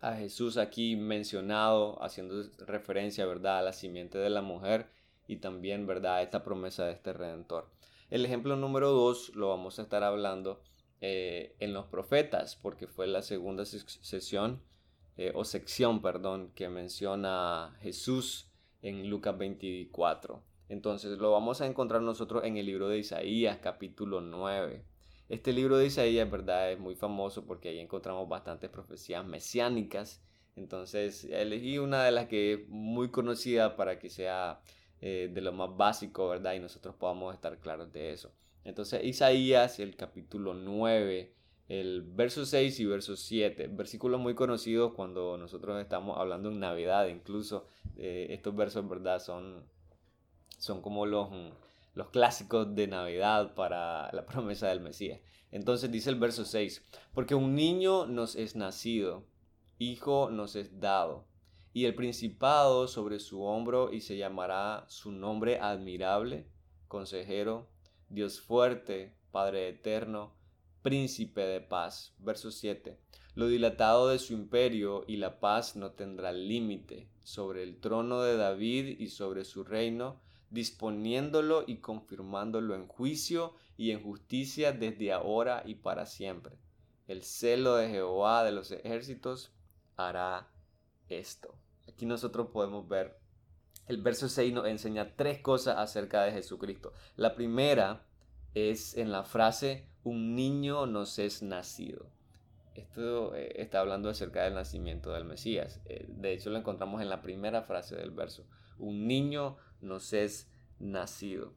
a 0.00 0.14
Jesús 0.14 0.56
aquí 0.56 0.96
mencionado, 0.96 2.02
haciendo 2.02 2.42
referencia, 2.58 3.26
¿verdad?, 3.26 3.58
a 3.58 3.62
la 3.62 3.72
simiente 3.72 4.18
de 4.18 4.30
la 4.30 4.42
mujer 4.42 4.90
y 5.26 5.36
también, 5.36 5.86
¿verdad?, 5.86 6.16
a 6.16 6.22
esta 6.22 6.42
promesa 6.42 6.84
de 6.84 6.92
este 6.92 7.12
redentor. 7.12 7.70
El 8.10 8.24
ejemplo 8.24 8.56
número 8.56 8.90
dos 8.90 9.34
lo 9.34 9.48
vamos 9.48 9.78
a 9.78 9.82
estar 9.82 10.04
hablando 10.04 10.60
eh, 11.00 11.56
en 11.58 11.72
los 11.72 11.86
profetas, 11.86 12.56
porque 12.56 12.86
fue 12.86 13.06
la 13.06 13.22
segunda 13.22 13.64
sesión 13.64 14.62
eh, 15.16 15.32
o 15.34 15.44
sección, 15.44 16.02
perdón, 16.02 16.52
que 16.54 16.68
menciona 16.68 17.76
Jesús 17.80 18.48
en 18.82 19.08
Lucas 19.08 19.36
24. 19.36 20.42
Entonces 20.68 21.18
lo 21.18 21.32
vamos 21.32 21.60
a 21.60 21.66
encontrar 21.66 22.02
nosotros 22.02 22.44
en 22.44 22.56
el 22.56 22.66
libro 22.66 22.88
de 22.88 22.98
Isaías, 22.98 23.58
capítulo 23.62 24.20
9. 24.20 24.82
Este 25.28 25.52
libro 25.52 25.76
de 25.78 25.86
Isaías, 25.86 26.30
¿verdad? 26.30 26.72
Es 26.72 26.78
muy 26.78 26.94
famoso 26.94 27.46
porque 27.46 27.68
ahí 27.68 27.78
encontramos 27.78 28.28
bastantes 28.28 28.70
profecías 28.70 29.24
mesiánicas. 29.24 30.22
Entonces 30.56 31.24
elegí 31.24 31.78
una 31.78 32.04
de 32.04 32.12
las 32.12 32.26
que 32.26 32.54
es 32.54 32.68
muy 32.68 33.10
conocida 33.10 33.76
para 33.76 33.98
que 33.98 34.10
sea 34.10 34.60
eh, 35.00 35.30
de 35.32 35.40
lo 35.40 35.52
más 35.52 35.76
básico, 35.76 36.28
¿verdad? 36.28 36.54
Y 36.54 36.60
nosotros 36.60 36.94
podamos 36.96 37.34
estar 37.34 37.58
claros 37.58 37.92
de 37.92 38.12
eso. 38.12 38.32
Entonces 38.64 39.04
Isaías, 39.04 39.78
el 39.78 39.94
capítulo 39.94 40.54
9, 40.54 41.32
el 41.68 42.02
verso 42.02 42.46
6 42.46 42.80
y 42.80 42.84
verso 42.86 43.16
7, 43.16 43.68
versículos 43.68 44.20
muy 44.20 44.34
conocidos 44.34 44.94
cuando 44.94 45.36
nosotros 45.36 45.80
estamos 45.80 46.18
hablando 46.18 46.50
en 46.50 46.60
Navidad, 46.60 47.06
incluso 47.08 47.66
eh, 47.96 48.28
estos 48.30 48.54
versos, 48.56 48.88
¿verdad? 48.88 49.20
Son, 49.20 49.64
son 50.66 50.82
como 50.82 51.06
los 51.06 51.30
los 51.96 52.10
clásicos 52.10 52.74
de 52.74 52.86
Navidad 52.86 53.54
para 53.54 54.12
la 54.12 54.26
promesa 54.26 54.68
del 54.68 54.80
Mesías. 54.80 55.18
Entonces 55.50 55.90
dice 55.90 56.10
el 56.10 56.16
verso 56.16 56.44
6, 56.44 56.84
porque 57.12 57.34
un 57.34 57.54
niño 57.54 58.06
nos 58.06 58.36
es 58.36 58.54
nacido, 58.54 59.24
hijo 59.78 60.28
nos 60.30 60.54
es 60.56 60.78
dado, 60.78 61.26
y 61.72 61.86
el 61.86 61.94
principado 61.94 62.86
sobre 62.86 63.18
su 63.18 63.42
hombro 63.42 63.92
y 63.92 64.02
se 64.02 64.18
llamará 64.18 64.84
su 64.88 65.10
nombre 65.10 65.58
admirable, 65.58 66.46
consejero, 66.86 67.68
Dios 68.08 68.40
fuerte, 68.40 69.16
Padre 69.30 69.68
eterno, 69.68 70.34
príncipe 70.82 71.42
de 71.42 71.60
paz. 71.60 72.14
Verso 72.18 72.50
7. 72.50 72.98
Lo 73.34 73.48
dilatado 73.48 74.08
de 74.08 74.18
su 74.18 74.32
imperio 74.32 75.04
y 75.06 75.16
la 75.16 75.40
paz 75.40 75.76
no 75.76 75.92
tendrá 75.92 76.32
límite 76.32 77.10
sobre 77.22 77.62
el 77.62 77.80
trono 77.80 78.22
de 78.22 78.36
David 78.36 78.98
y 79.00 79.08
sobre 79.08 79.44
su 79.44 79.64
reino 79.64 80.20
disponiéndolo 80.50 81.64
y 81.66 81.78
confirmándolo 81.78 82.74
en 82.74 82.86
juicio 82.86 83.54
y 83.76 83.90
en 83.90 84.02
justicia 84.02 84.72
desde 84.72 85.12
ahora 85.12 85.62
y 85.64 85.76
para 85.76 86.06
siempre. 86.06 86.56
El 87.06 87.22
celo 87.22 87.76
de 87.76 87.88
Jehová 87.88 88.44
de 88.44 88.52
los 88.52 88.70
ejércitos 88.70 89.52
hará 89.96 90.48
esto. 91.08 91.54
Aquí 91.88 92.06
nosotros 92.06 92.48
podemos 92.52 92.88
ver, 92.88 93.18
el 93.86 94.02
verso 94.02 94.28
6 94.28 94.52
nos 94.52 94.66
enseña 94.66 95.14
tres 95.16 95.40
cosas 95.40 95.76
acerca 95.78 96.24
de 96.24 96.32
Jesucristo. 96.32 96.92
La 97.16 97.34
primera 97.34 98.04
es 98.54 98.96
en 98.96 99.12
la 99.12 99.22
frase, 99.22 99.88
un 100.02 100.34
niño 100.34 100.86
nos 100.86 101.18
es 101.18 101.42
nacido. 101.42 102.10
Esto 102.74 103.34
eh, 103.34 103.52
está 103.56 103.80
hablando 103.80 104.10
acerca 104.10 104.44
del 104.44 104.54
nacimiento 104.54 105.12
del 105.12 105.24
Mesías. 105.24 105.80
Eh, 105.86 106.04
de 106.08 106.32
hecho, 106.32 106.50
lo 106.50 106.58
encontramos 106.58 107.00
en 107.00 107.08
la 107.08 107.22
primera 107.22 107.62
frase 107.62 107.96
del 107.96 108.10
verso. 108.10 108.44
Un 108.78 109.06
niño 109.06 109.56
nos 109.80 110.12
es 110.12 110.50
nacido. 110.78 111.54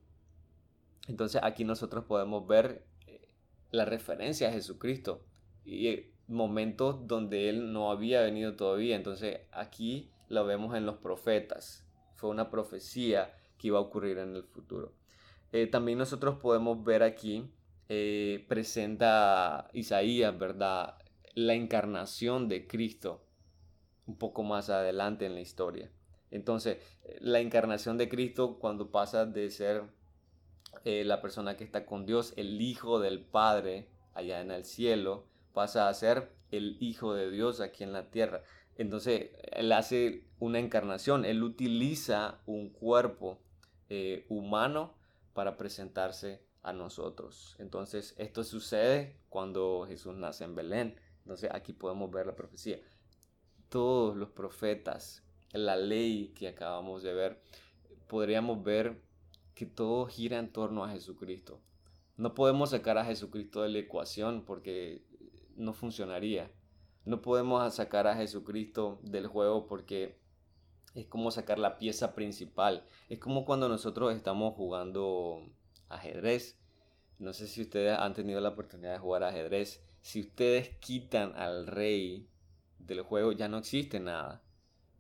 Entonces 1.08 1.42
aquí 1.44 1.64
nosotros 1.64 2.06
podemos 2.06 2.48
ver 2.48 2.86
eh, 3.08 3.28
la 3.72 3.86
referencia 3.86 4.50
a 4.50 4.52
Jesucristo 4.52 5.24
y 5.66 5.88
eh, 5.88 6.14
momentos 6.28 7.08
donde 7.08 7.50
Él 7.50 7.74
no 7.74 7.92
había 7.92 8.22
venido 8.22 8.56
todavía. 8.56 8.96
Entonces 8.96 9.42
aquí 9.52 10.12
lo 10.28 10.46
vemos 10.46 10.76
en 10.76 10.86
los 10.86 10.98
profetas. 10.98 11.86
Fue 12.16 12.30
una 12.30 12.52
profecía 12.52 13.36
que 13.58 13.68
iba 13.68 13.80
a 13.80 13.82
ocurrir 13.82 14.18
en 14.20 14.36
el 14.36 14.44
futuro. 14.44 14.94
Eh, 15.52 15.68
también 15.68 15.98
nosotros 15.98 16.38
podemos 16.38 16.84
ver 16.84 17.02
aquí, 17.02 17.52
presenta 18.48 19.68
Isaías, 19.74 20.38
¿verdad? 20.38 20.96
La 21.34 21.56
encarnación 21.56 22.48
de 22.48 22.68
Cristo 22.68 23.26
un 24.06 24.18
poco 24.18 24.44
más 24.44 24.70
adelante 24.70 25.26
en 25.26 25.36
la 25.36 25.42
historia. 25.42 25.92
Entonces, 26.32 26.78
la 27.20 27.40
encarnación 27.40 27.98
de 27.98 28.10
Cristo 28.10 28.60
cuando 28.60 28.92
pasa 28.92 29.26
de 29.26 29.50
ser 29.50 29.84
eh, 30.86 31.04
la 31.04 31.22
persona 31.22 31.58
que 31.58 31.64
está 31.64 31.86
con 31.86 32.06
Dios, 32.06 32.34
el 32.38 32.62
Hijo 32.62 33.00
del 33.00 33.22
Padre 33.22 33.90
allá 34.14 34.42
en 34.42 34.52
el 34.52 34.66
cielo, 34.66 35.26
pasa 35.54 35.90
a 35.90 35.94
ser 35.94 36.32
el 36.52 36.78
Hijo 36.80 37.14
de 37.14 37.32
Dios 37.32 37.62
aquí 37.62 37.84
en 37.84 37.94
la 37.94 38.12
tierra. 38.12 38.44
Entonces, 38.76 39.32
Él 39.52 39.72
hace 39.72 40.28
una 40.40 40.60
encarnación, 40.60 41.26
Él 41.26 41.44
utiliza 41.44 42.40
un 42.46 42.70
cuerpo 42.70 43.40
eh, 43.90 44.26
humano 44.30 44.96
para 45.34 45.58
presentarse 45.58 46.44
a 46.62 46.74
nosotros. 46.74 47.56
Entonces, 47.60 48.16
esto 48.18 48.44
sucede 48.44 49.20
cuando 49.30 49.86
Jesús 49.88 50.16
nace 50.16 50.44
en 50.44 50.56
Belén. 50.56 50.96
Entonces, 51.24 51.50
aquí 51.54 51.74
podemos 51.74 52.10
ver 52.12 52.28
la 52.28 52.36
profecía. 52.36 52.80
Todos 53.70 54.16
los 54.16 54.30
profetas 54.30 55.24
la 55.54 55.76
ley 55.76 56.34
que 56.36 56.48
acabamos 56.48 57.04
de 57.04 57.14
ver, 57.14 57.42
podríamos 58.08 58.64
ver 58.64 59.02
que 59.56 59.66
todo 59.66 60.06
gira 60.06 60.40
en 60.40 60.52
torno 60.52 60.84
a 60.84 60.90
Jesucristo. 60.90 61.60
No 62.18 62.34
podemos 62.34 62.72
sacar 62.72 62.98
a 62.98 63.06
Jesucristo 63.06 63.62
de 63.62 63.70
la 63.70 63.80
ecuación 63.80 64.44
porque 64.46 65.04
no 65.56 65.74
funcionaría. 65.74 66.52
No 67.06 67.22
podemos 67.22 67.74
sacar 67.74 68.08
a 68.08 68.16
Jesucristo 68.16 69.00
del 69.04 69.28
juego 69.28 69.68
porque 69.68 70.18
es 70.96 71.06
como 71.08 71.32
sacar 71.32 71.60
la 71.60 71.78
pieza 71.78 72.14
principal. 72.14 72.86
Es 73.10 73.20
como 73.20 73.46
cuando 73.46 73.70
nosotros 73.70 74.14
estamos 74.14 74.54
jugando 74.56 75.50
ajedrez. 75.88 76.60
No 77.18 77.34
sé 77.34 77.48
si 77.48 77.62
ustedes 77.62 77.98
han 77.98 78.14
tenido 78.14 78.40
la 78.42 78.50
oportunidad 78.50 78.94
de 78.94 79.00
jugar 79.00 79.24
ajedrez. 79.24 79.84
Si 80.02 80.22
ustedes 80.22 80.78
quitan 80.80 81.34
al 81.36 81.68
rey 81.68 82.28
del 82.80 83.02
juego, 83.02 83.32
ya 83.32 83.48
no 83.48 83.58
existe 83.58 84.00
nada. 84.00 84.42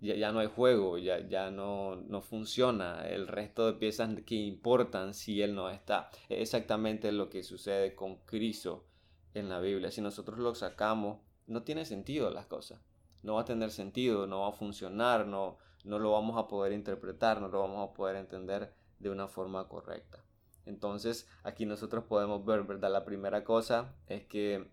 Ya, 0.01 0.15
ya 0.15 0.32
no 0.32 0.39
hay 0.39 0.48
juego, 0.48 0.98
ya, 0.98 1.20
ya 1.27 1.51
no, 1.51 1.96
no, 1.96 2.22
funciona. 2.22 3.08
El 3.08 3.27
resto 3.27 3.65
de 3.65 3.74
piezas 3.74 4.10
que 4.25 4.36
importan 4.36 5.13
si 5.13 5.41
él 5.41 5.56
no 5.56 5.70
está. 5.70 6.10
Es 6.29 6.39
exactamente 6.39 7.12
lo 7.12 7.29
que 7.29 7.44
sucede 7.44 7.96
con 7.96 8.18
Cristo 8.25 8.86
en 9.34 9.50
la 9.50 9.60
Biblia. 9.60 9.91
Si 9.91 10.01
nosotros 10.01 10.39
lo 10.39 10.56
sacamos, 10.56 11.20
no 11.48 11.63
tiene 11.63 11.86
sentido 11.86 12.29
las 12.29 12.46
cosas. 12.46 12.79
No 13.24 13.36
va 13.36 13.41
a 13.41 13.46
tener 13.46 13.72
sentido, 13.72 14.25
no 14.25 14.41
va 14.41 14.50
a 14.50 14.53
funcionar, 14.53 15.27
no, 15.27 15.58
no 15.84 16.00
lo 16.00 16.12
vamos 16.12 16.38
a 16.38 16.48
poder 16.48 16.72
interpretar, 16.72 17.41
no 17.41 17.50
lo 17.50 17.60
vamos 17.60 17.89
a 17.89 17.94
poder 17.94 18.15
entender 18.15 18.74
de 19.00 19.10
una 19.10 19.27
forma 19.27 19.68
correcta. 19.68 20.24
Entonces, 20.65 21.27
aquí 21.44 21.65
nosotros 21.65 22.03
podemos 22.06 22.46
ver, 22.46 22.63
¿verdad? 22.63 22.91
La 22.91 23.03
primera 23.03 23.44
cosa 23.44 23.96
es 24.08 24.25
que 24.25 24.70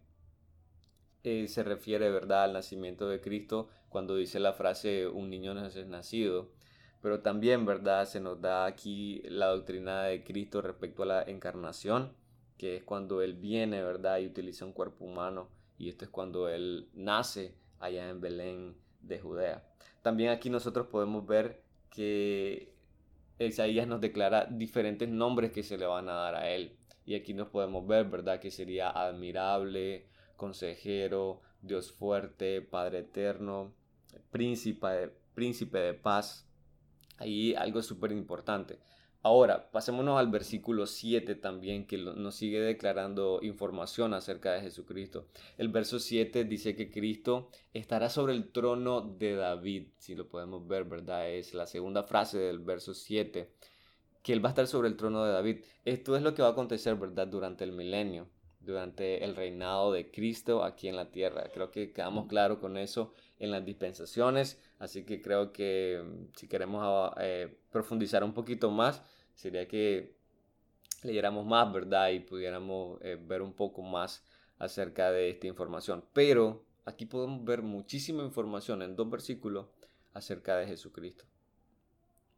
eh, 1.27 1.49
se 1.49 1.65
refiere, 1.65 2.09
¿verdad?, 2.09 2.45
al 2.45 2.53
nacimiento 2.53 3.09
de 3.09 3.21
Cristo 3.21 3.69
cuando 3.89 4.15
dice 4.15 4.39
la 4.39 4.53
frase 4.53 5.09
un 5.09 5.29
niño 5.29 5.55
no 5.55 5.67
es 5.67 5.75
nacido. 5.87 6.53
Pero 7.03 7.21
también, 7.21 7.67
¿verdad?, 7.67 8.07
se 8.07 8.21
nos 8.21 8.41
da 8.41 8.65
aquí 8.65 9.23
la 9.25 9.49
doctrina 9.49 10.05
de 10.05 10.23
Cristo 10.23 10.63
respecto 10.63 11.03
a 11.03 11.07
la 11.07 11.23
encarnación, 11.23 12.13
que 12.57 12.77
es 12.77 12.85
cuando 12.85 13.23
Él 13.23 13.35
viene, 13.35 13.83
¿verdad?, 13.83 14.19
y 14.21 14.27
utiliza 14.27 14.65
un 14.65 14.73
cuerpo 14.73 15.05
humano. 15.05 15.49
Y 15.79 15.89
esto 15.89 16.05
es 16.05 16.11
cuando 16.13 16.49
Él 16.49 16.89
nace 16.95 17.55
allá 17.81 18.09
en 18.09 18.21
Belén 18.21 18.77
de 19.01 19.19
Judea. 19.19 19.65
También 20.03 20.31
aquí 20.31 20.49
nosotros 20.49 20.87
podemos 20.87 21.27
ver 21.27 21.61
que 21.91 22.73
Isaías 23.41 23.89
nos 23.89 24.01
declara 24.01 24.47
diferentes 24.47 25.09
nombres 25.09 25.51
que 25.51 25.65
se 25.65 25.77
le 25.77 25.87
van 25.87 26.09
a 26.09 26.15
dar 26.15 26.37
a 26.37 26.49
él. 26.51 26.77
Y 27.05 27.17
aquí 27.17 27.35
nos 27.35 27.49
podemos 27.49 27.85
ver, 27.85 28.07
¿verdad? 28.07 28.39
Que 28.39 28.51
sería 28.51 28.91
admirable, 28.91 30.07
consejero, 30.37 31.41
Dios 31.63 31.93
fuerte, 31.93 32.63
Padre 32.63 33.01
eterno, 33.01 33.73
príncipe, 34.31 35.13
príncipe 35.35 35.79
de 35.79 35.95
paz. 35.95 36.47
Ahí 37.19 37.55
algo 37.55 37.83
súper 37.83 38.13
importante. 38.13 38.79
Ahora, 39.27 39.73
pasémonos 39.73 40.21
al 40.21 40.29
versículo 40.29 40.87
7 40.87 41.35
también, 41.35 41.89
que 41.89 41.99
nos 41.99 42.37
sigue 42.37 42.61
declarando 42.61 43.41
información 43.43 44.15
acerca 44.15 44.53
de 44.53 44.61
Jesucristo. 44.61 45.27
El 45.59 45.69
verso 45.69 45.99
7 45.99 46.45
dice 46.45 46.77
que 46.77 46.93
Cristo 46.93 47.51
estará 47.75 48.09
sobre 48.09 48.35
el 48.35 48.53
trono 48.53 49.01
de 49.01 49.35
David, 49.35 49.89
si 49.99 50.15
lo 50.15 50.29
podemos 50.29 50.69
ver, 50.69 50.85
¿verdad? 50.85 51.29
Es 51.29 51.55
la 51.55 51.67
segunda 51.67 52.05
frase 52.05 52.39
del 52.39 52.61
verso 52.61 52.95
7, 52.95 53.51
que 54.23 54.33
Él 54.33 54.45
va 54.45 54.51
a 54.51 54.53
estar 54.53 54.69
sobre 54.69 54.87
el 54.87 54.97
trono 54.97 55.25
de 55.25 55.33
David. 55.33 55.65
Esto 55.85 56.17
es 56.17 56.23
lo 56.23 56.33
que 56.33 56.43
va 56.43 56.49
a 56.49 56.53
acontecer, 56.53 56.95
¿verdad? 56.95 57.27
Durante 57.27 57.65
el 57.65 57.73
milenio, 57.73 58.29
durante 58.67 59.25
el 59.25 59.37
reinado 59.37 59.93
de 59.93 60.11
Cristo 60.11 60.65
aquí 60.65 60.89
en 60.89 60.97
la 60.97 61.11
tierra. 61.11 61.51
Creo 61.55 61.71
que 61.71 61.93
quedamos 61.93 62.27
claros 62.27 62.59
con 62.59 62.77
eso 62.77 63.15
en 63.39 63.51
las 63.51 63.65
dispensaciones, 63.65 64.61
así 64.79 65.05
que 65.05 65.23
creo 65.23 65.53
que 65.53 66.03
mm, 66.05 66.37
si 66.37 66.49
queremos 66.49 67.13
eh, 67.19 67.59
profundizar 67.71 68.25
un 68.25 68.35
poquito 68.35 68.71
más, 68.71 69.03
sería 69.35 69.69
que 69.69 70.17
leyéramos 71.03 71.47
más, 71.47 71.73
¿verdad? 71.73 72.11
Y 72.11 72.21
pudiéramos 72.21 72.99
eh, 73.03 73.17
ver 73.21 73.41
un 73.41 73.53
poco 73.53 73.83
más 73.83 74.25
acerca 74.59 75.13
de 75.13 75.31
esta 75.31 75.47
información. 75.47 76.05
Pero 76.13 76.65
aquí 76.85 77.07
podemos 77.07 77.45
ver 77.45 77.63
muchísima 77.63 78.25
información 78.25 78.83
en 78.83 78.97
dos 78.97 79.09
versículos 79.09 79.67
acerca 80.13 80.57
de 80.57 80.67
Jesucristo. 80.67 81.25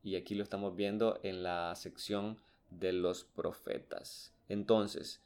Y 0.02 0.16
aquí 0.16 0.35
lo 0.35 0.42
estamos 0.42 0.76
viendo 0.76 1.20
en 1.23 1.42
la 1.42 1.75
sección 1.75 2.38
de 2.70 2.92
los 2.92 3.25
profetas. 3.25 4.35
Entonces, 4.49 5.23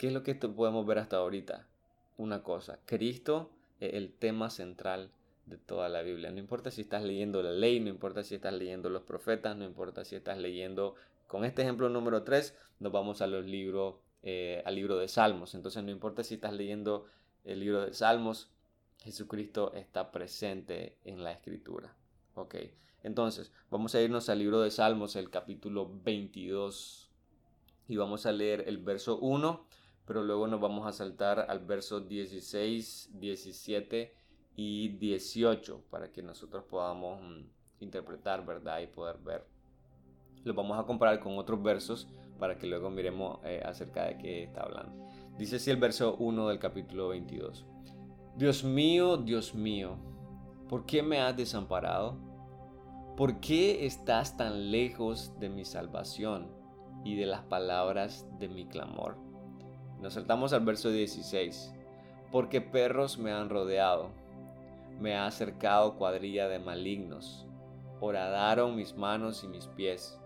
¿qué 0.00 0.06
es 0.06 0.14
lo 0.14 0.22
que 0.22 0.34
podemos 0.34 0.86
ver 0.86 0.98
hasta 0.98 1.18
ahorita? 1.18 1.66
Una 2.16 2.42
cosa, 2.42 2.78
Cristo 2.86 3.50
es 3.80 3.92
el 3.92 4.14
tema 4.14 4.48
central 4.48 5.10
de 5.44 5.58
toda 5.58 5.90
la 5.90 6.00
Biblia. 6.00 6.30
No 6.30 6.38
importa 6.38 6.70
si 6.70 6.80
estás 6.80 7.02
leyendo 7.02 7.42
la 7.42 7.50
ley, 7.50 7.80
no 7.80 7.90
importa 7.90 8.24
si 8.24 8.34
estás 8.34 8.54
leyendo 8.54 8.88
los 8.88 9.02
profetas, 9.02 9.58
no 9.58 9.66
importa 9.66 10.06
si 10.06 10.16
estás 10.16 10.38
leyendo, 10.38 10.94
con 11.26 11.44
este 11.44 11.60
ejemplo 11.60 11.90
número 11.90 12.22
3, 12.22 12.56
nos 12.78 12.92
vamos 12.92 13.20
a 13.20 13.26
los 13.26 13.44
libros, 13.44 13.96
eh, 14.22 14.62
al 14.64 14.74
libro 14.74 14.96
de 14.96 15.06
Salmos. 15.06 15.54
Entonces 15.54 15.84
no 15.84 15.90
importa 15.90 16.24
si 16.24 16.36
estás 16.36 16.54
leyendo 16.54 17.04
el 17.44 17.60
libro 17.60 17.84
de 17.84 17.92
Salmos, 17.92 18.48
Jesucristo 19.00 19.74
está 19.74 20.12
presente 20.12 20.96
en 21.04 21.22
la 21.22 21.32
escritura. 21.32 21.94
Ok, 22.36 22.54
entonces 23.02 23.52
vamos 23.68 23.94
a 23.94 24.00
irnos 24.00 24.30
al 24.30 24.38
libro 24.38 24.62
de 24.62 24.70
Salmos, 24.70 25.14
el 25.14 25.28
capítulo 25.28 25.90
22, 26.02 27.10
y 27.86 27.96
vamos 27.96 28.24
a 28.24 28.32
leer 28.32 28.64
el 28.66 28.78
verso 28.78 29.18
1, 29.18 29.68
pero 30.06 30.22
luego 30.22 30.46
nos 30.46 30.60
vamos 30.60 30.86
a 30.86 30.92
saltar 30.92 31.46
al 31.48 31.60
verso 31.60 32.00
16, 32.00 33.10
17 33.14 34.14
y 34.56 34.88
18 34.98 35.84
para 35.90 36.10
que 36.10 36.22
nosotros 36.22 36.64
podamos 36.64 37.20
mm, 37.22 37.84
interpretar, 37.84 38.44
¿verdad? 38.44 38.80
Y 38.80 38.86
poder 38.86 39.18
ver. 39.18 39.46
Lo 40.44 40.54
vamos 40.54 40.78
a 40.78 40.84
comparar 40.84 41.20
con 41.20 41.38
otros 41.38 41.62
versos 41.62 42.08
para 42.38 42.56
que 42.56 42.66
luego 42.66 42.90
miremos 42.90 43.38
eh, 43.44 43.62
acerca 43.64 44.04
de 44.04 44.18
qué 44.18 44.42
está 44.44 44.62
hablando. 44.62 45.08
Dice 45.36 45.56
así 45.56 45.70
el 45.70 45.76
verso 45.76 46.16
1 46.16 46.48
del 46.48 46.58
capítulo 46.58 47.08
22. 47.08 47.66
Dios 48.36 48.64
mío, 48.64 49.16
Dios 49.16 49.54
mío, 49.54 49.96
¿por 50.68 50.86
qué 50.86 51.02
me 51.02 51.20
has 51.20 51.36
desamparado? 51.36 52.16
¿Por 53.16 53.40
qué 53.40 53.84
estás 53.84 54.36
tan 54.36 54.70
lejos 54.70 55.38
de 55.38 55.50
mi 55.50 55.64
salvación 55.64 56.50
y 57.04 57.16
de 57.16 57.26
las 57.26 57.42
palabras 57.42 58.26
de 58.38 58.48
mi 58.48 58.66
clamor? 58.66 59.29
Nos 60.00 60.14
saltamos 60.14 60.52
al 60.52 60.64
verso 60.64 60.90
16. 60.90 61.72
Porque 62.32 62.60
perros 62.60 63.18
me 63.18 63.32
han 63.32 63.48
rodeado 63.50 64.10
me 65.00 65.16
ha 65.16 65.26
acercado 65.26 65.96
cuadrilla 65.96 66.48
de 66.48 66.58
malignos. 66.58 67.46
Horadaron 68.00 68.76
mis 68.76 68.94
manos 68.96 69.42
y 69.44 69.48
mis 69.48 69.66
pies. 69.66 70.18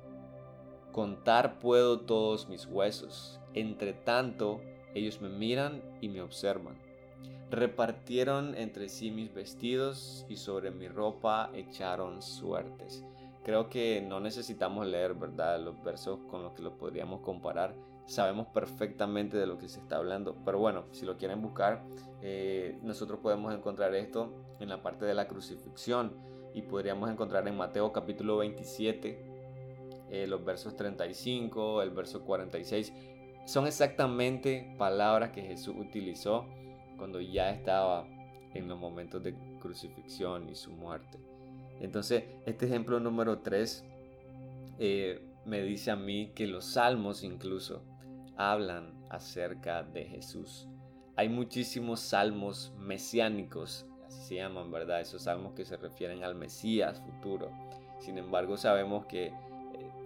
Contar 0.92 1.60
puedo 1.60 2.00
todos 2.00 2.48
mis 2.48 2.66
huesos. 2.66 3.40
Entre 3.54 3.92
tanto, 3.92 4.60
ellos 4.94 5.20
me 5.20 5.28
miran 5.28 5.80
y 6.00 6.08
me 6.08 6.22
observan. 6.22 6.76
Repartieron 7.50 8.56
entre 8.56 8.88
sí 8.88 9.12
mis 9.12 9.32
vestidos 9.32 10.26
y 10.28 10.36
sobre 10.36 10.72
mi 10.72 10.88
ropa 10.88 11.50
echaron 11.54 12.20
suertes. 12.20 13.04
Creo 13.44 13.68
que 13.68 14.00
no 14.00 14.18
necesitamos 14.18 14.86
leer, 14.86 15.14
¿verdad?, 15.14 15.60
los 15.60 15.80
versos 15.84 16.18
con 16.30 16.42
los 16.42 16.52
que 16.54 16.62
lo 16.62 16.76
podríamos 16.76 17.20
comparar 17.20 17.74
sabemos 18.06 18.46
perfectamente 18.48 19.36
de 19.36 19.46
lo 19.46 19.58
que 19.58 19.68
se 19.68 19.80
está 19.80 19.96
hablando. 19.96 20.36
Pero 20.44 20.58
bueno, 20.58 20.84
si 20.92 21.06
lo 21.06 21.16
quieren 21.16 21.42
buscar, 21.42 21.84
eh, 22.22 22.78
nosotros 22.82 23.20
podemos 23.20 23.54
encontrar 23.54 23.94
esto 23.94 24.32
en 24.60 24.68
la 24.68 24.82
parte 24.82 25.04
de 25.04 25.14
la 25.14 25.26
crucifixión 25.28 26.12
y 26.54 26.62
podríamos 26.62 27.10
encontrar 27.10 27.46
en 27.48 27.56
Mateo 27.56 27.92
capítulo 27.92 28.38
27 28.38 29.34
eh, 30.10 30.26
los 30.26 30.44
versos 30.44 30.76
35, 30.76 31.82
el 31.82 31.90
verso 31.90 32.24
46. 32.24 32.92
Son 33.46 33.66
exactamente 33.66 34.74
palabras 34.78 35.30
que 35.30 35.42
Jesús 35.42 35.74
utilizó 35.76 36.46
cuando 36.96 37.20
ya 37.20 37.50
estaba 37.50 38.06
en 38.54 38.68
los 38.68 38.78
momentos 38.78 39.22
de 39.22 39.34
crucifixión 39.60 40.48
y 40.48 40.54
su 40.54 40.70
muerte. 40.70 41.18
Entonces, 41.80 42.24
este 42.46 42.66
ejemplo 42.66 43.00
número 43.00 43.40
3 43.40 43.84
eh, 44.78 45.20
me 45.44 45.62
dice 45.62 45.90
a 45.90 45.96
mí 45.96 46.32
que 46.34 46.46
los 46.46 46.64
salmos 46.64 47.24
incluso 47.24 47.82
hablan 48.36 48.94
acerca 49.10 49.82
de 49.82 50.04
Jesús. 50.04 50.68
Hay 51.16 51.28
muchísimos 51.28 52.00
salmos 52.00 52.72
mesiánicos, 52.78 53.86
así 54.04 54.20
se 54.22 54.34
llaman, 54.36 54.70
¿verdad? 54.70 55.00
Esos 55.00 55.22
salmos 55.22 55.54
que 55.54 55.64
se 55.64 55.76
refieren 55.76 56.24
al 56.24 56.34
Mesías 56.34 57.00
futuro. 57.00 57.50
Sin 58.00 58.18
embargo, 58.18 58.56
sabemos 58.56 59.06
que 59.06 59.26
eh, 59.26 59.32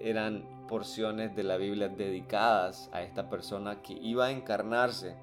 eran 0.01 0.67
porciones 0.69 1.35
de 1.35 1.45
la 1.45 1.57
Biblia 1.57 1.89
dedicadas 1.89 2.91
a 2.93 3.03
esta 3.03 3.31
persona 3.31 3.81
que 3.81 3.95
iba 3.95 4.27
a 4.27 4.31
encarnarse 4.31 5.17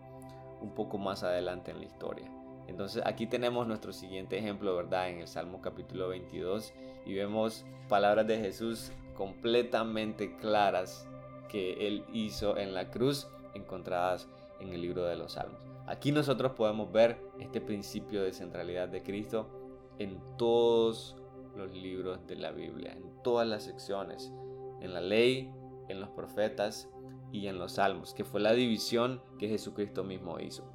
un 0.61 0.71
poco 0.73 0.97
más 0.97 1.23
adelante 1.23 1.71
en 1.71 1.79
la 1.79 1.85
historia. 1.85 2.31
Entonces 2.67 3.03
aquí 3.05 3.27
tenemos 3.27 3.67
nuestro 3.67 3.93
siguiente 3.93 4.37
ejemplo, 4.37 4.75
¿verdad? 4.75 5.09
En 5.09 5.19
el 5.19 5.27
Salmo 5.27 5.61
capítulo 5.61 6.07
22 6.09 6.73
y 7.05 7.13
vemos 7.13 7.63
palabras 7.87 8.25
de 8.25 8.39
Jesús 8.39 8.91
completamente 9.15 10.35
claras 10.37 11.07
que 11.55 11.87
Él 11.87 12.03
hizo 12.11 12.57
en 12.57 12.73
la 12.73 12.91
cruz 12.91 13.29
encontradas 13.53 14.27
en 14.59 14.73
el 14.73 14.81
libro 14.81 15.05
de 15.05 15.15
los 15.15 15.31
Salmos. 15.31 15.57
Aquí 15.87 16.11
nosotros 16.11 16.51
podemos 16.51 16.91
ver 16.91 17.17
este 17.39 17.61
principio 17.61 18.21
de 18.23 18.33
centralidad 18.33 18.89
de 18.89 19.01
Cristo 19.01 19.47
en 19.97 20.19
todos 20.37 21.15
los 21.55 21.71
libros 21.73 22.27
de 22.27 22.35
la 22.35 22.51
Biblia, 22.51 22.91
en 22.91 23.23
todas 23.23 23.47
las 23.47 23.63
secciones, 23.63 24.33
en 24.81 24.93
la 24.93 24.99
ley, 24.99 25.49
en 25.87 26.01
los 26.01 26.09
profetas 26.09 26.89
y 27.31 27.47
en 27.47 27.57
los 27.57 27.75
salmos, 27.75 28.13
que 28.13 28.25
fue 28.25 28.41
la 28.41 28.51
división 28.51 29.21
que 29.39 29.47
Jesucristo 29.47 30.03
mismo 30.03 30.41
hizo. 30.41 30.69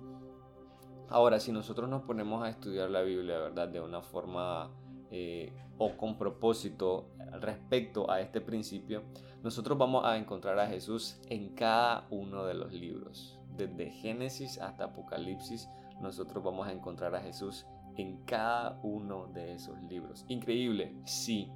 Ahora, 1.11 1.40
si 1.40 1.53
nosotros 1.53 1.90
nos 1.90 2.05
ponemos 2.05 2.43
a 2.43 2.49
estudiar 2.49 2.88
la 2.88 3.03
Biblia, 3.03 3.38
¿verdad? 3.38 3.69
De 3.69 3.83
una 3.83 4.01
forma 4.01 4.71
eh, 5.11 5.53
o 5.77 5.99
con 5.99 6.16
propósito 6.16 7.11
respecto 7.38 8.11
a 8.11 8.23
este 8.23 8.40
principio, 8.40 9.03
nosotros 9.42 9.79
vamos 9.79 10.05
a 10.05 10.18
encontrar 10.18 10.59
a 10.59 10.66
Jesús 10.66 11.18
en 11.29 11.55
cada 11.55 12.07
uno 12.11 12.44
de 12.44 12.55
los 12.55 12.72
libros. 12.72 13.38
Desde 13.57 13.90
Génesis 13.90 14.59
hasta 14.59 14.85
Apocalipsis, 14.85 15.68
nosotros 16.00 16.44
vamos 16.44 16.68
a 16.68 16.72
encontrar 16.72 17.14
a 17.14 17.20
Jesús 17.20 17.66
en 17.96 18.18
cada 18.24 18.79
uno 18.83 19.29
de 19.29 19.55
esos 19.55 19.81
libros. 19.83 20.24
Increíble, 20.29 20.94
sí, 21.05 21.50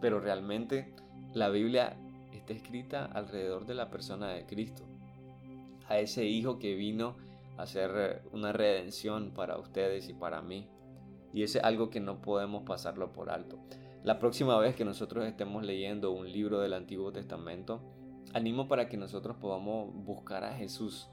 pero 0.00 0.20
realmente 0.20 0.94
la 1.32 1.48
Biblia 1.48 1.96
está 2.32 2.52
escrita 2.52 3.04
alrededor 3.06 3.66
de 3.66 3.74
la 3.74 3.90
persona 3.90 4.30
de 4.30 4.44
Cristo, 4.44 4.84
a 5.88 5.98
ese 5.98 6.24
Hijo 6.24 6.58
que 6.58 6.74
vino 6.74 7.16
a 7.56 7.62
hacer 7.62 8.22
una 8.32 8.52
redención 8.52 9.32
para 9.32 9.58
ustedes 9.58 10.08
y 10.08 10.14
para 10.14 10.42
mí. 10.42 10.68
Y 11.32 11.42
ese 11.42 11.58
es 11.58 11.64
algo 11.64 11.90
que 11.90 12.00
no 12.00 12.20
podemos 12.20 12.64
pasarlo 12.64 13.12
por 13.12 13.30
alto. 13.30 13.58
La 14.04 14.20
próxima 14.20 14.56
vez 14.58 14.76
que 14.76 14.84
nosotros 14.84 15.26
estemos 15.26 15.64
leyendo 15.64 16.12
un 16.12 16.30
libro 16.30 16.60
del 16.60 16.72
Antiguo 16.72 17.12
Testamento, 17.12 17.80
animo 18.32 18.68
para 18.68 18.88
que 18.88 18.96
nosotros 18.96 19.36
podamos 19.38 19.92
buscar 19.92 20.44
a 20.44 20.54
Jesús. 20.54 21.08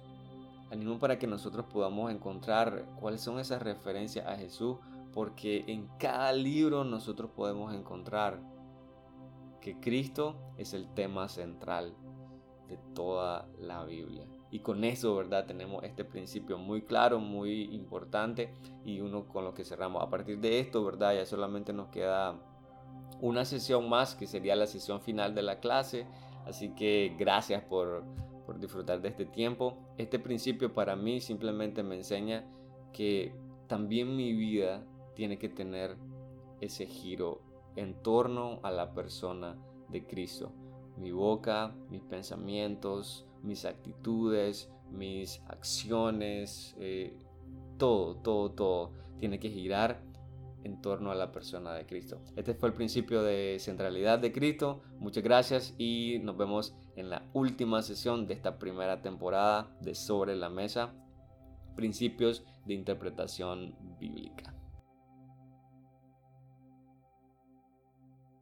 Animo 0.71 1.00
para 1.00 1.17
que 1.17 1.26
nosotros 1.26 1.65
podamos 1.65 2.12
encontrar 2.12 2.86
cuáles 3.00 3.21
son 3.21 3.39
esas 3.39 3.62
referencias 3.62 4.28
a 4.28 4.36
Jesús, 4.36 4.78
porque 5.13 5.65
en 5.67 5.88
cada 5.98 6.32
libro 6.32 6.84
nosotros 6.84 7.32
podemos 7.32 7.74
encontrar 7.74 8.39
que 9.62 9.80
Cristo 9.80 10.36
es 10.58 10.74
el 10.74 10.88
tema 10.93 11.28
central 11.28 11.95
de 12.67 12.78
toda 12.93 13.48
la 13.60 13.84
Biblia. 13.84 14.28
Y 14.52 14.60
con 14.60 14.84
eso, 14.84 15.15
¿verdad? 15.15 15.48
Tenemos 15.48 15.84
este 15.84 16.06
principio 16.06 16.60
muy 16.60 16.84
claro, 16.84 17.19
muy 17.19 17.63
importante 17.76 18.54
y 18.86 19.00
uno 19.00 19.28
con 19.28 19.43
lo 19.43 19.56
que 19.56 19.65
cerramos. 19.65 20.04
A 20.04 20.10
partir 20.10 20.39
de 20.39 20.60
esto, 20.60 20.84
¿verdad? 20.86 21.15
Ya 21.15 21.26
solamente 21.26 21.74
nos 21.74 21.88
queda 21.89 22.39
una 23.21 23.45
sesión 23.45 23.89
más 23.89 24.15
que 24.15 24.28
sería 24.28 24.56
la 24.56 24.67
sesión 24.67 25.01
final 25.01 25.36
de 25.36 25.41
la 25.41 25.60
clase. 25.60 26.06
Así 26.45 26.69
que 26.75 27.15
gracias 27.17 27.63
por, 27.63 28.04
por 28.45 28.60
disfrutar 28.60 29.01
de 29.01 29.10
este 29.10 29.25
tiempo. 29.25 29.78
Este 29.97 30.19
principio 30.19 30.73
para 30.73 30.95
mí 30.95 31.21
simplemente 31.21 31.84
me 31.84 31.95
enseña 31.95 32.45
que 32.93 33.34
también 33.67 34.15
mi 34.15 34.34
vida 34.34 34.84
tiene 35.15 35.38
que 35.38 35.49
tener 35.49 35.97
ese 36.62 36.86
giro 36.86 37.41
en 37.75 37.95
torno 38.01 38.60
a 38.63 38.71
la 38.71 38.93
persona 38.93 39.58
de 39.89 40.06
Cristo. 40.06 40.51
Mi 40.97 41.12
boca, 41.12 41.75
mis 41.89 42.01
pensamientos, 42.04 43.25
mis 43.43 43.65
actitudes, 43.65 44.69
mis 44.91 45.41
acciones, 45.47 46.75
eh, 46.80 47.17
todo, 47.78 48.15
todo, 48.17 48.51
todo 48.51 48.91
tiene 49.19 49.39
que 49.39 49.49
girar 49.49 50.01
en 50.65 50.82
torno 50.82 51.12
a 51.12 51.15
la 51.15 51.32
persona 51.32 51.73
de 51.73 51.86
Cristo. 51.86 52.21
Este 52.36 52.56
fue 52.56 52.69
el 52.69 52.75
principio 52.75 53.21
de 53.21 53.58
centralidad 53.60 54.17
de 54.17 54.32
Cristo. 54.32 54.82
Muchas 54.97 55.23
gracias 55.23 55.75
y 55.78 56.19
nos 56.23 56.36
vemos 56.36 56.75
en 56.95 57.12
la 57.12 57.30
última 57.34 57.84
sesión 57.84 58.25
de 58.25 58.34
esta 58.34 58.58
primera 58.58 59.01
temporada 59.01 59.78
de 59.82 59.93
Sobre 59.93 60.36
la 60.36 60.49
Mesa, 60.49 60.93
principios 61.75 62.43
de 62.65 62.73
interpretación 62.73 63.75
bíblica. 63.99 64.55